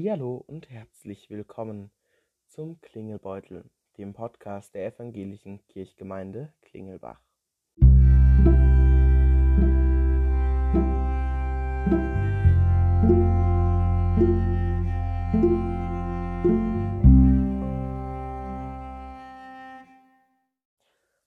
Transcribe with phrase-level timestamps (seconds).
[0.00, 1.90] Hallihallo und herzlich willkommen
[2.46, 3.68] zum Klingelbeutel,
[3.98, 7.20] dem Podcast der evangelischen Kirchgemeinde Klingelbach.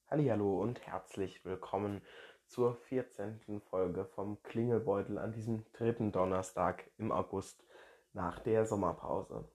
[0.07, 2.01] Hallihallo und herzlich willkommen
[2.47, 3.61] zur 14.
[3.69, 7.63] Folge vom Klingelbeutel an diesem dritten Donnerstag im August
[8.13, 9.49] nach der Sommerpause.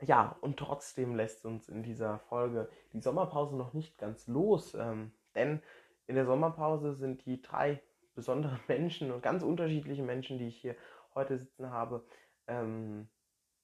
[0.00, 5.12] Ja, und trotzdem lässt uns in dieser Folge die Sommerpause noch nicht ganz los, ähm,
[5.34, 5.62] denn
[6.06, 7.80] in der Sommerpause sind die drei
[8.14, 10.74] besonderen Menschen und ganz unterschiedliche Menschen, die ich hier
[11.14, 12.04] heute sitzen habe,
[12.46, 13.08] ähm,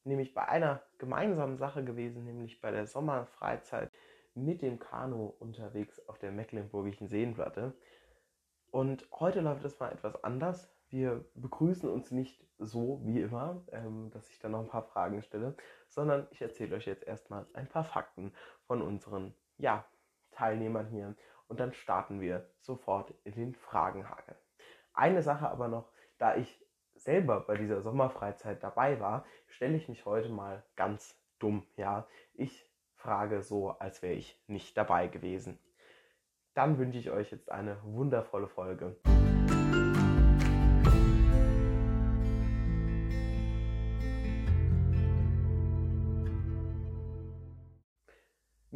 [0.05, 3.91] nämlich bei einer gemeinsamen Sache gewesen, nämlich bei der Sommerfreizeit
[4.35, 7.75] mit dem Kanu unterwegs auf der Mecklenburgischen Seenplatte.
[8.71, 10.71] Und heute läuft es mal etwas anders.
[10.91, 15.23] Wir begrüßen uns nicht so wie immer, ähm, dass ich dann noch ein paar Fragen
[15.23, 15.55] stelle,
[15.89, 18.33] sondern ich erzähle euch jetzt erstmal ein paar Fakten
[18.67, 19.85] von unseren ja,
[20.31, 21.15] Teilnehmern hier
[21.47, 24.37] und dann starten wir sofort in den Fragenhagel.
[24.95, 26.61] Eine Sache aber noch, da ich
[26.95, 31.67] selber bei dieser Sommerfreizeit dabei war, stelle ich mich heute mal ganz dumm.
[31.77, 35.59] Ja, ich frage so, als wäre ich nicht dabei gewesen.
[36.55, 38.97] Dann wünsche ich euch jetzt eine wundervolle Folge.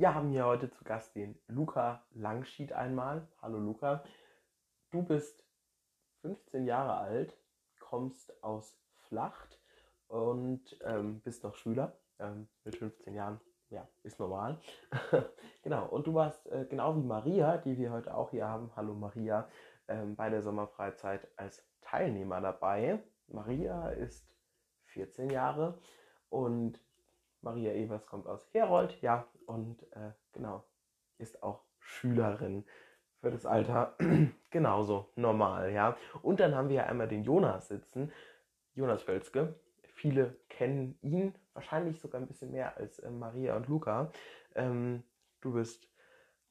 [0.02, 3.28] Wir haben hier heute zu Gast den Luca Langschied einmal.
[3.40, 4.02] Hallo Luca.
[4.90, 5.46] Du bist
[6.22, 7.38] 15 Jahre alt,
[7.78, 9.60] kommst aus Flacht
[10.08, 12.00] und ähm, bist noch Schüler.
[12.18, 14.60] Ähm, mit 15 Jahren, ja, ist normal.
[15.62, 18.72] genau, und du warst äh, genau wie Maria, die wir heute auch hier haben.
[18.74, 19.48] Hallo Maria,
[19.86, 23.00] ähm, bei der Sommerfreizeit als Teilnehmer dabei.
[23.28, 24.26] Maria ist
[24.86, 25.78] 14 Jahre
[26.28, 26.80] und
[27.42, 30.64] Maria Evers kommt aus Herold, ja, und äh, genau,
[31.18, 32.64] ist auch Schülerin
[33.20, 33.96] für das Alter
[34.50, 35.96] genauso normal, ja.
[36.22, 38.12] Und dann haben wir ja einmal den Jonas sitzen,
[38.74, 39.54] Jonas Völzke.
[39.94, 44.10] Viele kennen ihn, wahrscheinlich sogar ein bisschen mehr als äh, Maria und Luca.
[44.54, 45.04] Ähm,
[45.40, 45.88] du bist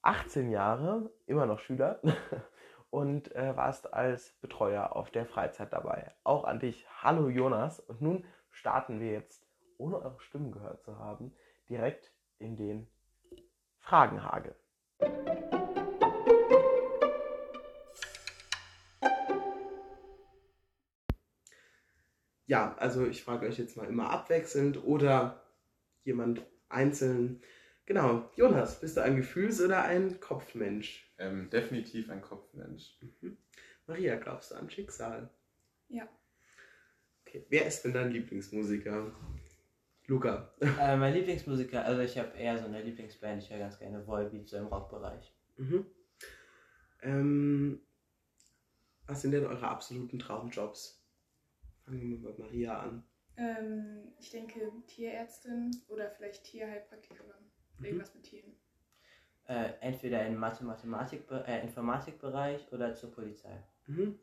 [0.02, 2.00] 18 Jahre, immer noch Schüler
[2.90, 6.12] und äh, warst als Betreuer auf der Freizeit dabei.
[6.24, 7.80] Auch an dich, hallo Jonas.
[7.80, 9.41] Und nun starten wir jetzt,
[9.82, 11.34] ohne eure Stimmen gehört zu haben,
[11.68, 12.86] direkt in den
[13.80, 14.54] Fragenhagel.
[22.46, 25.42] Ja, also ich frage euch jetzt mal immer abwechselnd oder
[26.04, 27.42] jemand einzeln.
[27.86, 31.12] Genau, Jonas, bist du ein Gefühls- oder ein Kopfmensch?
[31.18, 32.98] Ähm, definitiv ein Kopfmensch.
[33.00, 33.36] Mhm.
[33.86, 35.28] Maria, glaubst du an Schicksal?
[35.88, 36.08] Ja.
[37.26, 39.12] Okay, wer ist denn dein Lieblingsmusiker?
[40.06, 40.52] Luca.
[40.60, 44.48] Äh, mein Lieblingsmusiker, also ich habe eher so eine Lieblingsband, ich höre ganz gerne Volbeat,
[44.48, 45.32] so im Rockbereich.
[45.56, 45.86] Mhm.
[47.02, 47.80] Ähm,
[49.06, 51.04] was sind denn eure absoluten Traumjobs?
[51.84, 53.04] Fangen wir mal bei Maria an.
[53.36, 57.32] Ähm, ich denke Tierärztin oder vielleicht Tierheilpraktikerin.
[57.78, 57.84] Mhm.
[57.84, 58.52] Irgendwas mit Tieren.
[59.46, 63.62] Äh, entweder im Mathe Mathematik äh, Informatikbereich oder zur Polizei.
[63.86, 64.18] Mhm.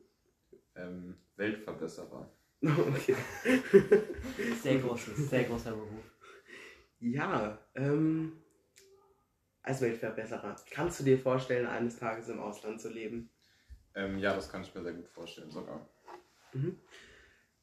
[0.75, 2.29] Ähm, Weltverbesserer.
[2.61, 3.15] Okay.
[4.61, 6.03] Sehr großes, sehr großer Beruf.
[6.99, 8.33] Ja, ähm,
[9.63, 10.55] als Weltverbesserer.
[10.71, 13.29] Kannst du dir vorstellen, eines Tages im Ausland zu leben?
[13.95, 15.87] Ähm, ja, das kann ich mir sehr gut vorstellen sogar.
[16.53, 16.79] Mhm.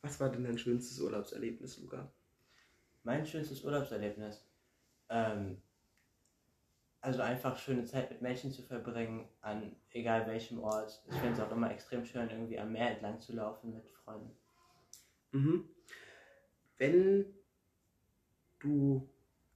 [0.01, 2.11] Was war denn dein schönstes Urlaubserlebnis, Luca?
[3.03, 4.49] Mein schönstes Urlaubserlebnis.
[5.11, 5.61] Ähm,
[7.01, 11.03] also einfach schöne Zeit mit Menschen zu verbringen, an egal welchem Ort.
[11.09, 14.37] Ich finde es auch immer extrem schön, irgendwie am Meer entlang zu laufen mit Freunden.
[15.37, 15.69] Mhm.
[16.79, 17.35] Wenn
[18.59, 19.09] du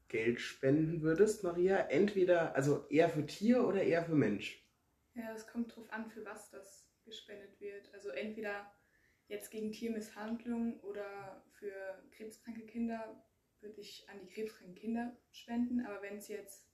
[0.08, 4.62] Geld spenden würdest, Maria, entweder, also eher für Tier oder eher für Mensch?
[5.14, 7.92] Ja, es kommt drauf an, für was das gespendet wird.
[7.94, 8.70] Also entweder
[9.28, 13.24] jetzt gegen Tiermisshandlung oder für krebskranke Kinder
[13.60, 15.86] würde ich an die krebskranken Kinder spenden.
[15.86, 16.68] Aber wenn es jetzt,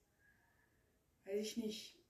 [1.24, 2.02] weiß ich nicht,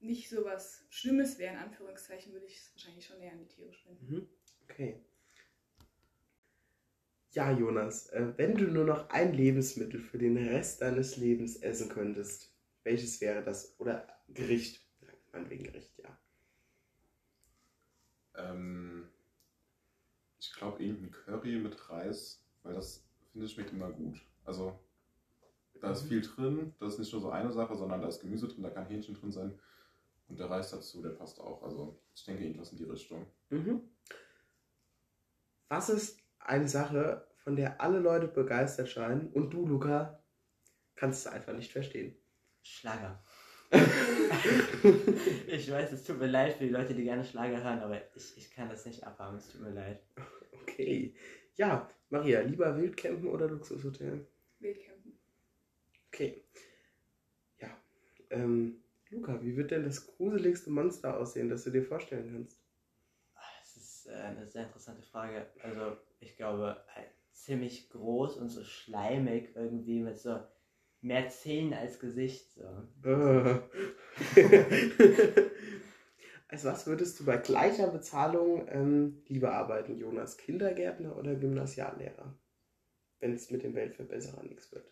[0.00, 3.48] nicht so was Schlimmes wäre, in Anführungszeichen, würde ich es wahrscheinlich schon eher an die
[3.48, 4.06] Tiere spenden.
[4.06, 4.28] Mhm.
[4.64, 5.02] Okay.
[7.36, 11.88] Ja, Jonas, äh, wenn du nur noch ein Lebensmittel für den Rest deines Lebens essen
[11.88, 12.52] könntest,
[12.82, 13.78] welches wäre das?
[13.78, 14.84] Oder Gericht?
[15.00, 16.18] Ja, Meinetwegen Gericht, ja.
[18.36, 19.08] Ähm,
[20.40, 24.20] ich glaube irgendein Curry mit Reis, weil das finde ich schmeckt immer gut.
[24.44, 24.78] Also
[25.80, 26.08] da ist Mhm.
[26.08, 28.70] viel drin, das ist nicht nur so eine Sache, sondern da ist Gemüse drin, da
[28.70, 29.58] kann Hähnchen drin sein
[30.28, 31.62] und der Reis dazu, der passt auch.
[31.62, 33.26] Also ich denke irgendwas in die Richtung.
[33.50, 33.82] Mhm.
[35.68, 40.22] Was ist eine Sache, von der alle Leute begeistert scheinen und du, Luca,
[40.96, 42.16] kannst es einfach nicht verstehen.
[42.62, 43.22] Schlager.
[45.46, 48.36] ich weiß, es tut mir leid für die Leute, die gerne Schlager hören, aber ich,
[48.36, 50.02] ich kann das nicht abhaben, es tut mir leid.
[50.62, 51.14] Okay.
[51.56, 54.26] Ja, Maria, lieber Wildcampen oder Luxushotel?
[54.58, 55.18] Wildcampen.
[56.08, 56.44] Okay.
[57.58, 57.68] Ja.
[58.30, 62.60] Ähm, Luca, wie wird denn das gruseligste Monster aussehen, das du dir vorstellen kannst?
[63.60, 65.46] Das ist äh, eine sehr interessante Frage.
[65.62, 70.40] Also, ich glaube, halt ziemlich groß und so schleimig irgendwie mit so
[71.00, 72.52] mehr Zähnen als Gesicht.
[72.54, 73.08] So.
[73.08, 73.60] Äh.
[76.48, 80.36] Als was würdest du bei gleicher Bezahlung ähm, lieber arbeiten, Jonas?
[80.36, 82.38] Kindergärtner oder Gymnasiallehrer?
[83.18, 84.88] Wenn es mit dem Weltverbesserer nichts wird.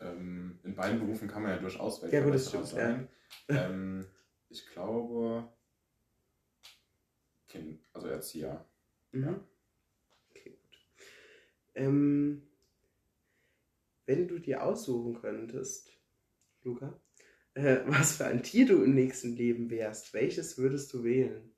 [0.00, 3.08] Ähm, in beiden Berufen kann man ja durchaus Ja, Weltverbesserer stimmt, sein.
[3.48, 4.06] Ähm,
[4.50, 5.48] ich glaube,
[7.48, 8.64] kind, also Erzieher.
[9.12, 9.24] Mhm.
[9.24, 9.40] Gut.
[11.74, 12.42] Ähm,
[14.06, 15.90] wenn du dir aussuchen könntest,
[16.62, 17.00] Luca,
[17.54, 21.50] äh, was für ein Tier du im nächsten Leben wärst, welches würdest du wählen?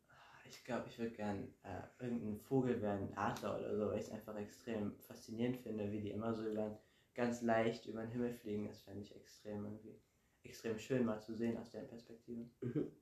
[0.48, 4.10] Ich glaube, ich würde gern äh, irgendein Vogel werden, Adler oder so, weil ich es
[4.10, 6.80] einfach extrem faszinierend finde, wie die immer so über,
[7.14, 8.66] ganz leicht über den Himmel fliegen.
[8.66, 10.00] Das fände ich extrem irgendwie
[10.44, 12.48] extrem schön mal zu sehen aus deren Perspektive.
[12.60, 12.92] Mhm.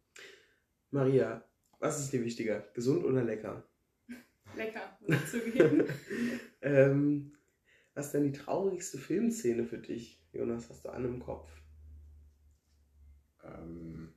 [0.91, 1.45] Maria,
[1.79, 3.69] was ist dir wichtiger, gesund oder lecker?
[4.57, 4.99] Lecker,
[5.31, 5.85] zugeben.
[6.67, 7.37] Ähm,
[7.93, 10.71] was ist denn die traurigste Filmszene für dich, Jonas?
[10.71, 11.47] Hast du eine im Kopf?
[13.45, 14.15] Ähm,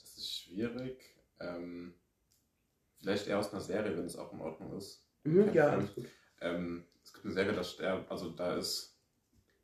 [0.00, 0.98] das ist schwierig.
[1.38, 1.94] Ähm,
[2.98, 5.06] vielleicht eher aus einer Serie, wenn es auch in Ordnung ist.
[5.22, 6.06] Mhm, ja, alles gut.
[6.40, 8.98] Ähm, es gibt eine Serie, da sterbt, also da ist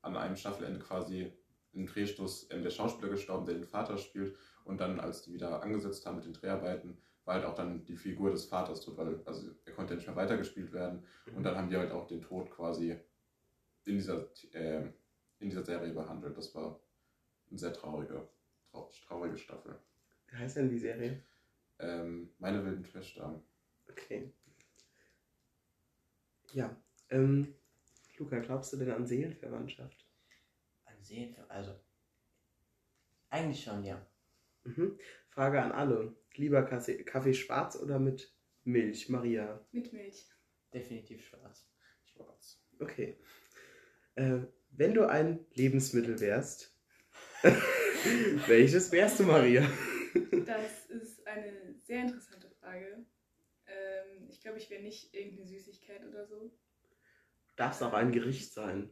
[0.02, 1.32] an einem Staffelende quasi
[1.72, 4.36] im Drehstoß ähm, der Schauspieler gestorben, der den Vater spielt.
[4.64, 6.98] Und dann, als die wieder angesetzt haben mit den Dreharbeiten,
[7.34, 10.16] halt auch dann die Figur des Vaters tot, weil also er konnte ja nicht mehr
[10.16, 11.04] weitergespielt werden.
[11.34, 12.98] Und dann haben die halt auch den Tod quasi
[13.84, 14.82] in dieser, äh,
[15.38, 16.36] in dieser Serie behandelt.
[16.36, 16.80] Das war
[17.48, 18.28] eine sehr traurige,
[18.70, 19.78] trau traurige Staffel.
[20.28, 21.22] Wie heißt denn die Serie?
[21.78, 23.40] Ähm, meine wilden Töchter.
[23.88, 24.32] Okay.
[26.52, 26.76] Ja.
[27.10, 27.54] Ähm,
[28.18, 30.06] Luca, glaubst du denn an Seelenverwandtschaft?
[30.84, 31.74] Ansehen, also
[33.30, 34.04] eigentlich schon, ja.
[34.64, 34.98] Mhm.
[35.28, 36.14] Frage an alle.
[36.34, 38.32] Lieber Kaffee, Kaffee schwarz oder mit
[38.64, 39.66] Milch, Maria?
[39.72, 40.26] Mit Milch.
[40.72, 41.68] Definitiv schwarz.
[42.04, 42.62] Schwarz.
[42.78, 43.18] Okay.
[44.14, 44.40] Äh,
[44.70, 46.76] wenn du ein Lebensmittel wärst,
[48.46, 49.68] welches wärst du, Maria?
[50.46, 53.04] Das ist eine sehr interessante Frage.
[53.66, 56.52] Ähm, ich glaube, ich wäre nicht irgendeine Süßigkeit oder so.
[57.56, 58.90] Darf auch ein Gericht sein.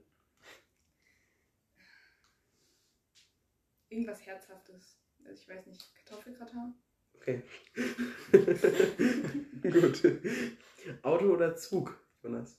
[3.89, 4.99] Irgendwas Herzhaftes.
[5.25, 6.75] Also ich weiß nicht, Kartoffelgratin?
[7.21, 7.43] Okay.
[9.63, 10.03] Gut.
[11.03, 12.59] Auto oder Zug, Jonas?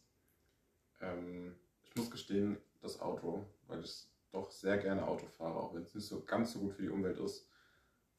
[1.01, 5.83] Ähm, ich muss gestehen, das Auto, weil ich doch sehr gerne Auto fahre, auch wenn
[5.83, 7.50] es nicht so ganz so gut für die Umwelt ist,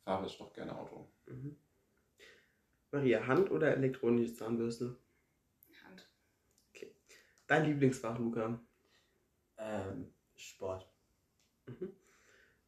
[0.04, 1.06] fahre ich doch gerne Auto.
[1.26, 1.56] Mhm.
[2.90, 4.96] Maria, Hand oder elektronische Zahnbürste?
[5.84, 6.08] Hand.
[7.46, 8.60] Dein Lieblingsfach, Luca?
[9.58, 10.88] Ähm, Sport.
[11.66, 11.92] Mhm.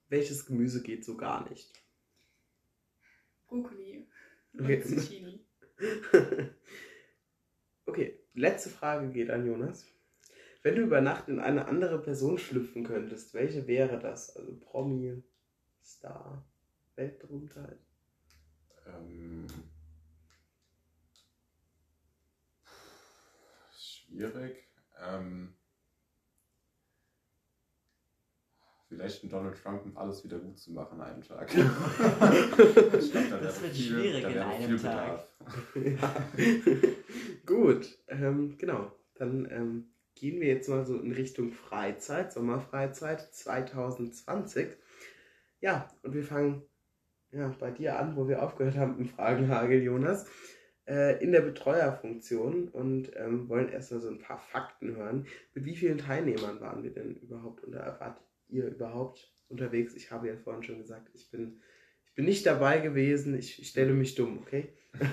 [0.08, 1.72] Welches Gemüse geht so gar nicht?
[3.50, 4.06] Brokkoli.
[4.52, 4.80] Und Okay.
[4.80, 5.44] Zucchini.
[7.86, 9.86] okay, letzte Frage geht an Jonas.
[10.62, 14.36] Wenn du über Nacht in eine andere Person schlüpfen könntest, welche wäre das?
[14.36, 15.22] Also Promi,
[15.82, 16.44] Star,
[16.96, 17.78] Weltberühmtheit?
[18.86, 19.46] Ähm,
[23.72, 24.68] schwierig.
[25.02, 25.54] Ähm,
[28.90, 31.48] vielleicht ein Donald Trump, um alles wieder gut zu machen an einem Tag.
[31.54, 35.24] ich glaub, da Das wird viel- schwierig da in einem Tag.
[35.76, 36.26] Ja.
[37.46, 38.92] Gut, ähm, genau.
[39.14, 44.68] Dann ähm, gehen wir jetzt mal so in Richtung Freizeit, Sommerfreizeit 2020.
[45.60, 46.62] Ja, und wir fangen
[47.30, 50.26] ja, bei dir an, wo wir aufgehört haben im Fragenhagel, Jonas,
[50.88, 55.26] äh, in der Betreuerfunktion und ähm, wollen erstmal so ein paar Fakten hören.
[55.54, 58.20] Mit wie vielen Teilnehmern waren wir denn überhaupt oder wart
[58.50, 59.94] ihr überhaupt unterwegs?
[59.94, 61.60] Ich habe ja vorhin schon gesagt, ich bin,
[62.06, 64.72] ich bin nicht dabei gewesen, ich, ich stelle mich dumm, okay?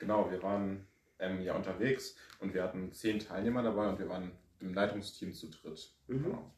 [0.00, 0.86] Genau, wir waren
[1.18, 5.50] ähm, ja unterwegs und wir hatten zehn Teilnehmer dabei und wir waren im Leitungsteam zu
[5.50, 5.94] dritt.
[6.08, 6.24] Mhm.
[6.24, 6.54] Genau.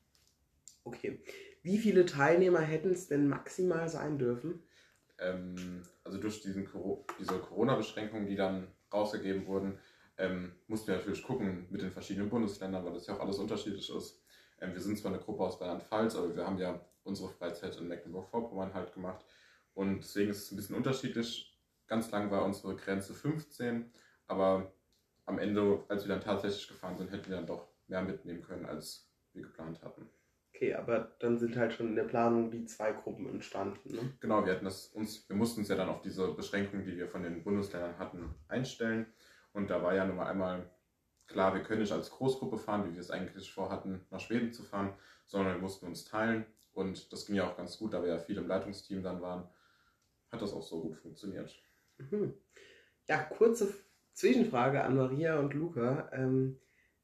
[0.84, 1.20] Okay.
[1.62, 4.62] Wie viele Teilnehmer hätten es denn maximal sein dürfen?
[5.18, 6.68] Ähm, also durch diesen
[7.18, 9.78] diese Corona-Beschränkungen, die dann rausgegeben wurden,
[10.18, 13.90] ähm, mussten wir natürlich gucken mit den verschiedenen Bundesländern, weil das ja auch alles unterschiedlich
[13.90, 14.21] ist.
[14.62, 17.88] Ähm, wir sind zwar eine Gruppe aus Rheinland-Pfalz, aber wir haben ja unsere Freizeit in
[17.88, 19.24] Mecklenburg-Vorpommern halt gemacht.
[19.74, 21.58] Und deswegen ist es ein bisschen unterschiedlich.
[21.88, 23.92] Ganz lang war unsere Grenze 15
[24.26, 24.72] Aber
[25.26, 28.66] am Ende, als wir dann tatsächlich gefahren sind, hätten wir dann doch mehr mitnehmen können,
[28.66, 30.08] als wir geplant hatten.
[30.54, 33.94] Okay, aber dann sind halt schon in der Planung die zwei Gruppen entstanden.
[33.94, 34.14] Ne?
[34.20, 37.08] Genau, wir hatten das uns, wir mussten uns ja dann auf diese Beschränkungen, die wir
[37.08, 39.06] von den Bundesländern hatten, einstellen.
[39.52, 40.70] Und da war ja nun mal einmal
[41.32, 44.62] klar, wir können nicht als Großgruppe fahren, wie wir es eigentlich vorhatten, nach Schweden zu
[44.62, 44.94] fahren,
[45.26, 46.46] sondern wir mussten uns teilen.
[46.72, 49.48] Und das ging ja auch ganz gut, da wir ja viel im Leitungsteam dann waren,
[50.30, 51.54] hat das auch so gut funktioniert.
[51.98, 52.34] Mhm.
[53.08, 53.74] Ja, kurze
[54.12, 56.10] Zwischenfrage an Maria und Luca.
[56.12, 56.58] Ähm,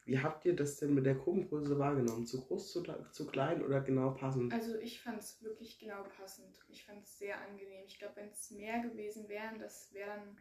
[0.04, 2.26] wie habt ihr das denn mit der Gruppengröße wahrgenommen?
[2.26, 2.82] Zu groß, zu,
[3.12, 4.52] zu klein oder genau passend?
[4.54, 6.58] Also ich fand es wirklich genau passend.
[6.68, 7.84] Ich fand es sehr angenehm.
[7.86, 10.38] Ich glaube, wenn es mehr gewesen wären, das wäre dann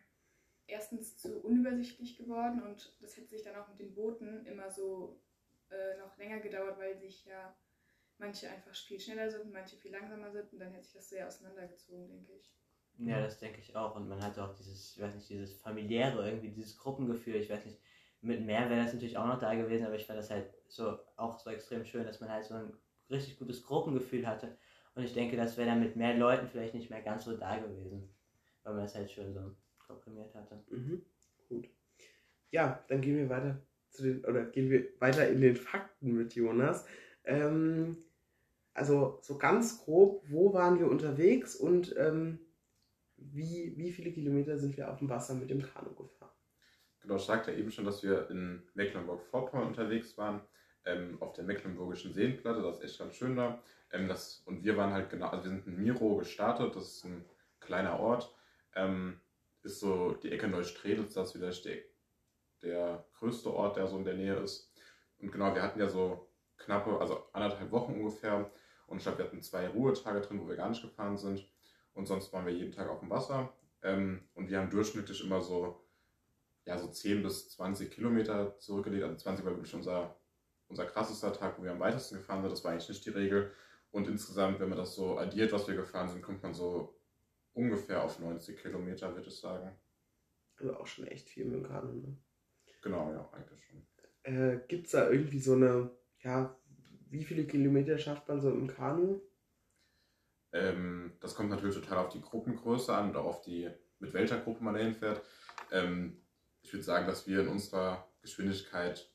[0.68, 5.22] erstens zu unübersichtlich geworden und das hätte sich dann auch mit den Booten immer so
[5.70, 7.56] äh, noch länger gedauert, weil sich ja
[8.18, 11.28] manche einfach viel schneller sind, manche viel langsamer sind und dann hätte sich das sehr
[11.28, 12.54] auseinandergezogen, denke ich.
[13.00, 13.96] Ja, das denke ich auch.
[13.96, 17.36] Und man hat auch dieses, ich weiß nicht, dieses familiäre, irgendwie dieses Gruppengefühl.
[17.36, 17.80] Ich weiß nicht,
[18.22, 20.98] mit mehr wäre das natürlich auch noch da gewesen, aber ich fand das halt so
[21.16, 22.74] auch so extrem schön, dass man halt so ein
[23.10, 24.58] richtig gutes Gruppengefühl hatte.
[24.96, 27.58] Und ich denke, das wäre dann mit mehr Leuten vielleicht nicht mehr ganz so da
[27.60, 28.10] gewesen,
[28.64, 29.56] weil man das halt schön so
[29.88, 30.64] komprimiert hatte.
[30.70, 31.02] Mhm.
[31.50, 31.70] Gut.
[32.52, 36.36] Ja, dann gehen wir weiter zu den, oder gehen wir weiter in den Fakten mit
[36.36, 36.86] Jonas.
[37.24, 37.98] Ähm,
[38.74, 42.40] also so ganz grob, wo waren wir unterwegs und ähm,
[43.18, 46.32] wie, wie viele Kilometer sind wir auf dem Wasser mit dem Kanu gefahren?
[47.02, 50.42] Genau, ich sagte eben schon, dass wir in Mecklenburg-Vorpommern unterwegs waren,
[50.86, 53.62] ähm, auf der Mecklenburgischen Seenplatte, das ist echt ganz schön da.
[53.92, 57.06] Ähm, das, und wir waren halt genau, also wir sind in Miro gestartet, das ist
[57.06, 57.26] ein
[57.60, 58.34] kleiner Ort,
[58.76, 59.20] ähm,
[59.68, 61.78] ist so die Ecke Neustrelitz, das ist vielleicht der,
[62.64, 64.74] der größte Ort, der so in der Nähe ist.
[65.20, 68.50] Und genau, wir hatten ja so knappe, also anderthalb Wochen ungefähr.
[68.88, 71.46] Und ich glaube, wir hatten zwei Ruhetage drin, wo wir gar nicht gefahren sind.
[71.94, 73.54] Und sonst waren wir jeden Tag auf dem Wasser.
[73.84, 75.84] Ähm, und wir haben durchschnittlich immer so,
[76.66, 79.04] ja, so 10 bis 20 Kilometer zurückgelegt.
[79.04, 80.16] Also 20 war wirklich unser,
[80.70, 82.52] unser krassester Tag, wo wir am weitesten gefahren sind.
[82.52, 83.52] Das war eigentlich nicht die Regel.
[83.92, 86.97] Und insgesamt, wenn man das so addiert, was wir gefahren sind, kommt man so
[87.58, 89.76] ungefähr auf 90 Kilometer, würde ich sagen.
[90.58, 92.18] Also auch schon echt viel mit dem Kanu, ne?
[92.82, 93.86] Genau, ja, eigentlich schon.
[94.24, 96.56] Äh, Gibt es da irgendwie so eine, ja,
[97.10, 99.22] wie viele Kilometer schafft man so im Kanu?
[100.52, 104.40] Ähm, das kommt natürlich total auf die Gruppengröße an und auch auf die, mit welcher
[104.40, 105.22] Gruppe man dahin fährt.
[105.72, 106.22] Ähm,
[106.62, 109.10] ich würde sagen, dass wir in unserer Geschwindigkeit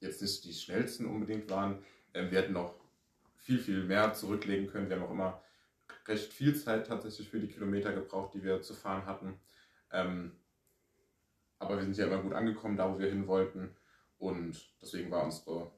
[0.00, 1.84] jetzt nicht die schnellsten unbedingt waren.
[2.12, 2.74] Ähm, wir hätten noch
[3.36, 4.88] viel, viel mehr zurücklegen können.
[4.88, 5.43] Wir haben auch immer
[6.06, 9.40] recht viel Zeit tatsächlich für die Kilometer gebraucht, die wir zu fahren hatten.
[9.92, 10.32] Ähm,
[11.58, 13.76] aber wir sind ja immer gut angekommen, da wo wir hin wollten.
[14.18, 15.72] Und deswegen war unsere,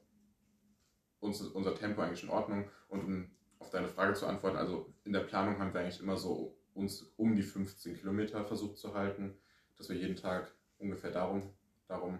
[1.19, 2.69] unser, unser Tempo eigentlich in Ordnung.
[2.89, 6.17] Und um auf deine Frage zu antworten, also in der Planung haben wir eigentlich immer
[6.17, 9.37] so uns um die 15 Kilometer versucht zu halten,
[9.77, 11.53] dass wir jeden Tag ungefähr darum,
[11.87, 12.19] darum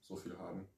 [0.00, 0.68] so viel haben.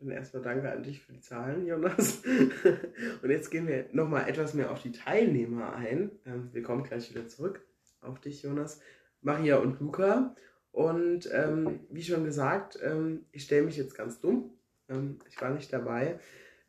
[0.00, 2.22] Dann erstmal danke an dich für die Zahlen, Jonas.
[3.22, 6.10] Und jetzt gehen wir nochmal etwas mehr auf die Teilnehmer ein.
[6.26, 7.64] Ähm, wir kommen gleich wieder zurück
[8.00, 8.80] auf dich, Jonas,
[9.22, 10.34] Maria und Luca.
[10.72, 14.50] Und ähm, wie schon gesagt, ähm, ich stelle mich jetzt ganz dumm.
[14.88, 16.18] Ähm, ich war nicht dabei.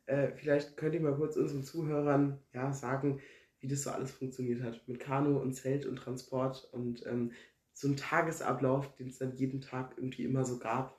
[0.06, 3.20] Äh, vielleicht könnt ihr mal kurz unseren Zuhörern ja, sagen,
[3.60, 4.86] wie das so alles funktioniert hat.
[4.86, 7.32] Mit Kanu und Zelt und Transport und ähm,
[7.72, 10.98] so ein Tagesablauf, den es dann jeden Tag irgendwie immer so gab.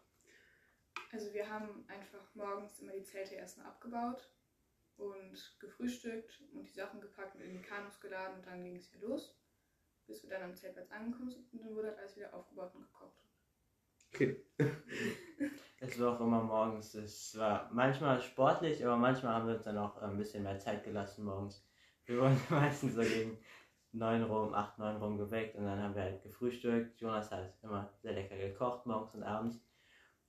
[1.12, 4.30] Also wir haben einfach morgens immer die Zelte erstmal abgebaut
[4.98, 8.90] und gefrühstückt und die Sachen gepackt und in die Kanus geladen und dann ging es
[8.92, 9.38] hier los,
[10.06, 12.82] bis wir dann am Zeltplatz angekommen sind und dann wurde halt alles wieder aufgebaut und
[12.82, 13.18] gekocht.
[14.14, 14.46] Okay.
[15.80, 16.96] Es war auch immer morgens.
[16.96, 20.84] Es war manchmal sportlich, aber manchmal haben wir uns dann auch ein bisschen mehr Zeit
[20.84, 21.64] gelassen morgens.
[22.06, 23.38] Wir wurden meistens so gegen
[23.92, 27.00] 9 rum, 8, 9 rum geweckt und dann haben wir halt gefrühstückt.
[27.00, 29.60] Jonas hat immer sehr lecker gekocht, morgens und abends.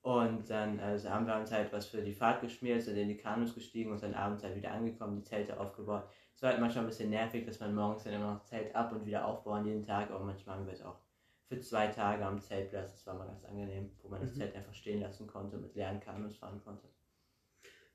[0.08, 3.18] Und dann also haben wir uns halt was für die Fahrt geschmiert, sind in die
[3.18, 6.04] Kanus gestiegen und dann abends halt wieder angekommen, die Zelte aufgebaut.
[6.34, 8.90] Es war halt manchmal ein bisschen nervig, dass man morgens dann immer noch Zelt ab
[8.92, 10.96] und wieder aufbauen jeden Tag, aber manchmal haben wir es auch
[11.44, 12.92] für zwei Tage am Zeltplatz.
[12.92, 14.36] Das war mal ganz angenehm, wo man das Mhm.
[14.36, 16.88] Zelt einfach stehen lassen konnte und mit leeren Kanus fahren konnte.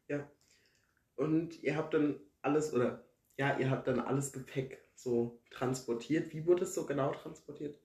[0.08, 0.30] Ja.
[1.16, 3.04] Und ihr habt dann alles, oder
[3.38, 6.32] ja, ihr habt dann alles Gepäck so transportiert.
[6.32, 7.80] Wie wurde es so genau transportiert?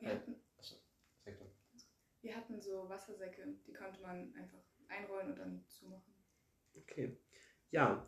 [0.00, 0.34] Wir hatten.
[2.26, 6.12] Wir hatten so Wassersäcke, die konnte man einfach einrollen und dann zumachen.
[6.76, 7.16] Okay.
[7.70, 8.06] Ja,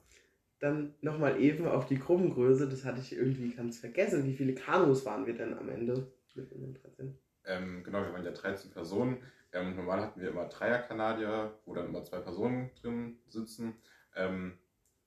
[0.58, 2.68] dann nochmal eben auf die Gruppengröße.
[2.68, 4.24] Das hatte ich irgendwie ganz vergessen.
[4.24, 6.12] Wie viele Kanus waren wir denn am Ende?
[6.34, 7.18] Mit unseren 13?
[7.44, 9.22] Ähm, genau, wir waren ja 13 Personen.
[9.52, 13.80] Ähm, normal hatten wir immer Dreier-Kanadier, wo dann immer zwei Personen drin sitzen.
[14.16, 14.58] Ähm,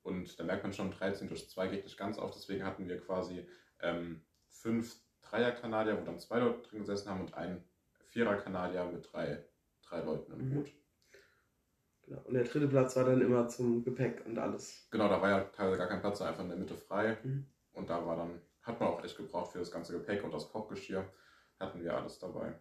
[0.04, 2.32] und da merkt man schon, 13 durch 2 geht nicht ganz auf.
[2.32, 3.46] Deswegen hatten wir quasi
[3.82, 7.64] ähm, fünf Dreier-Kanadier, wo dann zwei Leute drin gesessen haben und ein
[8.12, 9.44] Vierer-Kanadier mit drei,
[9.84, 10.54] drei Leuten im Mhm.
[10.56, 10.72] Boot.
[12.04, 12.22] Genau.
[12.26, 14.88] Und der dritte Platz war dann immer zum Gepäck und alles.
[14.92, 17.18] Genau, da war ja teilweise gar kein Platz, einfach in der Mitte frei.
[17.24, 17.46] Mhm.
[17.74, 20.50] Und da war dann, hat man auch echt gebraucht für das ganze Gepäck und das
[20.50, 21.10] Kochgeschirr.
[21.60, 22.60] Hatten wir alles dabei.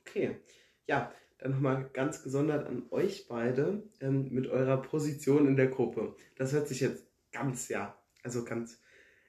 [0.00, 0.40] Okay.
[0.86, 6.16] Ja, dann nochmal ganz gesondert an euch beide ähm, mit eurer Position in der Gruppe.
[6.36, 8.80] Das hört sich jetzt ganz, ja, also ganz,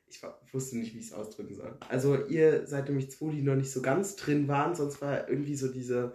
[0.10, 1.78] ich wusste nicht, wie ich es ausdrücken soll.
[1.88, 5.56] Also ihr seid nämlich zwei, die noch nicht so ganz drin waren, sonst war irgendwie
[5.56, 6.14] so diese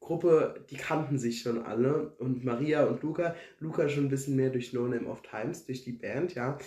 [0.00, 2.10] Gruppe, die kannten sich schon alle.
[2.18, 5.82] Und Maria und Luca, Luca schon ein bisschen mehr durch No Name of Times, durch
[5.82, 6.58] die Band, ja.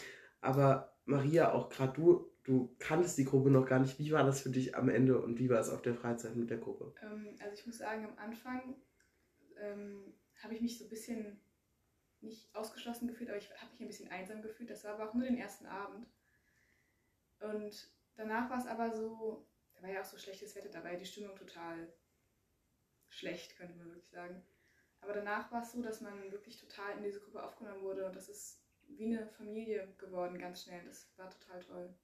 [0.41, 3.99] Aber Maria, auch gerade du, du kanntest die Gruppe noch gar nicht.
[3.99, 6.49] Wie war das für dich am Ende und wie war es auf der Freizeit mit
[6.49, 6.93] der Gruppe?
[7.03, 8.75] Ähm, also ich muss sagen, am Anfang
[9.61, 11.39] ähm, habe ich mich so ein bisschen
[12.21, 14.69] nicht ausgeschlossen gefühlt, aber ich habe mich ein bisschen einsam gefühlt.
[14.69, 16.07] Das war aber auch nur den ersten Abend.
[17.39, 21.05] Und danach war es aber so, da war ja auch so schlechtes Wetter dabei, die
[21.05, 21.91] Stimmung total
[23.09, 24.43] schlecht, könnte man wirklich sagen.
[25.01, 28.15] Aber danach war es so, dass man wirklich total in diese Gruppe aufgenommen wurde und
[28.15, 30.83] das ist wie eine Familie geworden, ganz schnell.
[30.85, 31.95] Das war total toll.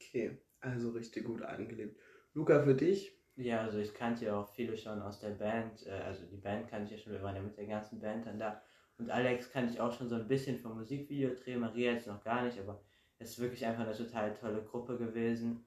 [0.00, 1.98] Okay, also richtig gut eingelebt.
[2.34, 3.16] Luca, für dich?
[3.36, 5.86] Ja, also ich kannte ja auch viele schon aus der Band.
[5.86, 8.26] äh, Also die Band kannte ich ja schon, wir waren ja mit der ganzen Band
[8.26, 8.62] dann da.
[8.98, 12.42] Und Alex kannte ich auch schon so ein bisschen vom Musikvideodreh, Maria jetzt noch gar
[12.42, 12.82] nicht, aber
[13.18, 15.64] ist wirklich einfach eine total tolle Gruppe gewesen.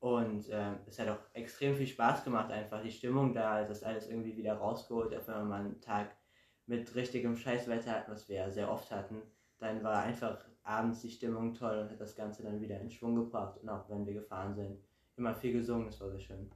[0.00, 4.08] Und ähm, es hat auch extrem viel Spaß gemacht, einfach die Stimmung da, das alles
[4.08, 6.16] irgendwie wieder rausgeholt, auch wenn wir mal einen Tag
[6.66, 9.20] mit richtigem Scheißwetter hatten, was wir ja sehr oft hatten,
[9.58, 13.14] dann war einfach abends die Stimmung toll und hat das Ganze dann wieder in Schwung
[13.16, 13.58] gebracht.
[13.60, 14.78] Und auch wenn wir gefahren sind,
[15.16, 16.50] immer viel gesungen, das war sehr schön.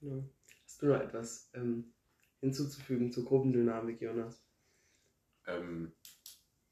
[0.00, 0.22] Ja.
[0.64, 1.92] Hast du noch etwas ähm,
[2.40, 4.42] hinzuzufügen zur Gruppendynamik, Jonas?
[5.46, 5.92] Ähm,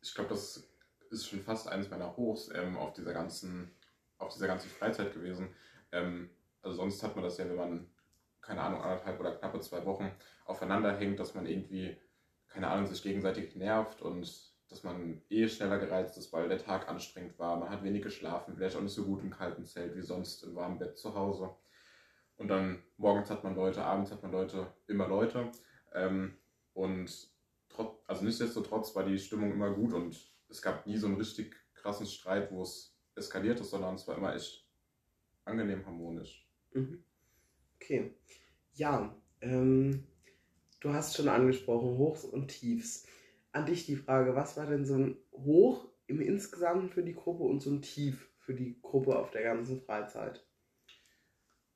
[0.02, 0.68] ich glaube, das
[1.10, 3.70] ist schon fast eines meiner Hochs ähm, auf dieser ganzen,
[4.18, 5.54] auf dieser ganzen Freizeit gewesen.
[5.92, 6.30] Ähm,
[6.62, 7.86] also sonst hat man das ja, wenn man,
[8.40, 10.10] keine Ahnung, anderthalb oder knappe zwei Wochen
[10.44, 11.96] aufeinander hängt, dass man irgendwie,
[12.48, 16.88] keine Ahnung, sich gegenseitig nervt und dass man eh schneller gereizt ist, weil der Tag
[16.88, 17.56] anstrengend war.
[17.56, 20.56] Man hat wenig geschlafen, vielleicht auch nicht so gut im kalten Zelt wie sonst im
[20.56, 21.50] warmen Bett zu Hause.
[22.36, 25.50] Und dann morgens hat man Leute, abends hat man Leute, immer Leute.
[25.94, 26.36] Ähm,
[26.74, 27.30] und
[28.06, 30.16] also nichtsdestotrotz war die Stimmung immer gut und
[30.48, 34.16] es gab nie so einen richtig krassen Streit, wo es eskaliert ist, sondern es war
[34.16, 34.66] immer echt
[35.44, 36.48] angenehm harmonisch.
[36.72, 37.02] Mhm.
[37.76, 38.14] Okay.
[38.74, 40.06] Ja, ähm,
[40.80, 43.06] du hast schon angesprochen, Hochs und Tiefs.
[43.52, 47.44] An dich die Frage, was war denn so ein Hoch im Insgesamt für die Gruppe
[47.44, 50.46] und so ein Tief für die Gruppe auf der ganzen Freizeit?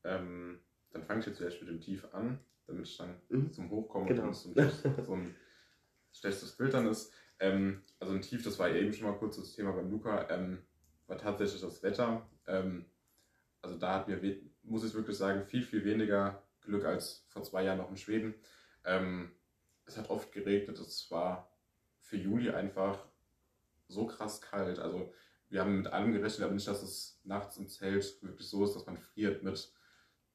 [0.05, 0.61] Ähm,
[0.93, 3.53] dann fange ich jetzt vielleicht mit dem Tief an, damit ich dann Mhm.
[3.53, 4.29] zum Hoch komme Genau.
[4.29, 5.35] und zum Schluss so ein
[6.13, 7.13] schlechtes Bild dann ist.
[7.39, 10.65] Ähm, also ein Tief, das war eben schon mal kurz das Thema beim Luca, ähm,
[11.07, 12.29] war tatsächlich das Wetter.
[12.47, 12.87] Ähm,
[13.63, 17.65] also da wir, we- muss ich wirklich sagen, viel, viel weniger Glück als vor zwei
[17.65, 18.35] Jahren noch in Schweden.
[18.85, 19.33] Ähm,
[19.87, 21.51] es hat oft geregnet, es war
[21.99, 23.07] für Juli einfach
[23.89, 24.79] so krass kalt.
[24.79, 25.13] Also
[25.49, 28.75] wir haben mit allem gerechnet, aber nicht, dass es nachts im Zelt wirklich so ist,
[28.75, 29.73] dass man friert mit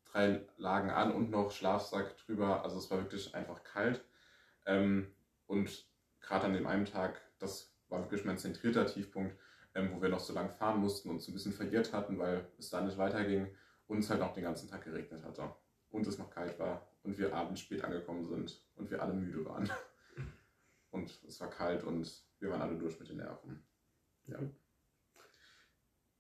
[0.06, 2.63] drei Lagen an und noch Schlafsack drüber.
[2.63, 4.04] Also es war wirklich einfach kalt.
[4.65, 5.13] Ähm,
[5.47, 5.88] und
[6.19, 9.35] gerade an dem einen Tag, das war wirklich mein zentrierter Tiefpunkt,
[9.73, 12.47] ähm, wo wir noch so lang fahren mussten und uns ein bisschen verirrt hatten, weil
[12.57, 13.47] es da nicht weiterging
[13.87, 15.53] und es halt noch den ganzen Tag geregnet hatte
[15.89, 19.45] und es noch kalt war und wir abends spät angekommen sind und wir alle müde
[19.45, 19.69] waren.
[20.91, 23.61] Und es war kalt und wir waren alle durch mit den Nerven.
[24.27, 24.39] Ja.
[24.39, 24.55] Mhm.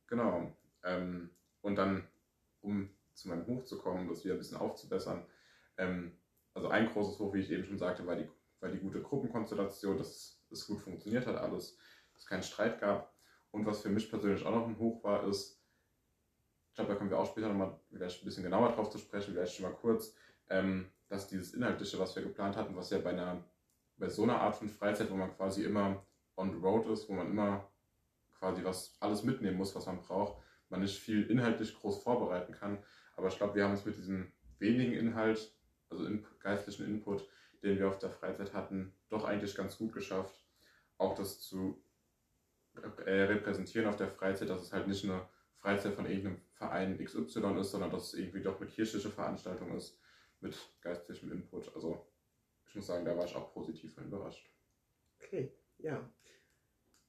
[0.07, 0.53] Genau.
[0.83, 1.29] Ähm,
[1.61, 2.05] und dann,
[2.59, 5.25] um zu meinem Hoch zu kommen, das wieder ein bisschen aufzubessern,
[5.77, 6.17] ähm,
[6.53, 9.97] also ein großes Hoch, wie ich eben schon sagte, war die, war die gute Gruppenkonstellation,
[9.97, 11.77] dass es gut funktioniert hat alles,
[12.13, 13.13] dass es keinen Streit gab.
[13.51, 15.61] Und was für mich persönlich auch noch ein Hoch war, ist,
[16.69, 19.33] ich glaube, da kommen wir auch später nochmal vielleicht ein bisschen genauer drauf zu sprechen,
[19.33, 20.13] vielleicht schon mal kurz,
[20.49, 23.43] ähm, dass dieses Inhaltliche, was wir geplant hatten, was ja bei einer,
[23.97, 27.13] bei so einer Art von Freizeit, wo man quasi immer on the road ist, wo
[27.13, 27.71] man immer
[28.37, 32.83] quasi was alles mitnehmen muss, was man braucht, man nicht viel inhaltlich groß vorbereiten kann.
[33.15, 35.55] Aber ich glaube, wir haben es mit diesem wenigen Inhalt,
[35.89, 37.27] also in, geistlichen Input,
[37.63, 40.44] den wir auf der Freizeit hatten, doch eigentlich ganz gut geschafft,
[40.97, 41.83] auch das zu
[43.05, 45.27] äh, repräsentieren auf der Freizeit, dass es halt nicht eine
[45.57, 49.97] Freizeit von irgendeinem Verein XY ist, sondern dass es irgendwie doch eine kirchliche Veranstaltung ist,
[50.41, 51.73] mit geistlichem Input.
[51.75, 52.05] Also
[52.67, 54.49] ich muss sagen, da war ich auch positiv überrascht.
[55.19, 56.09] Okay, ja.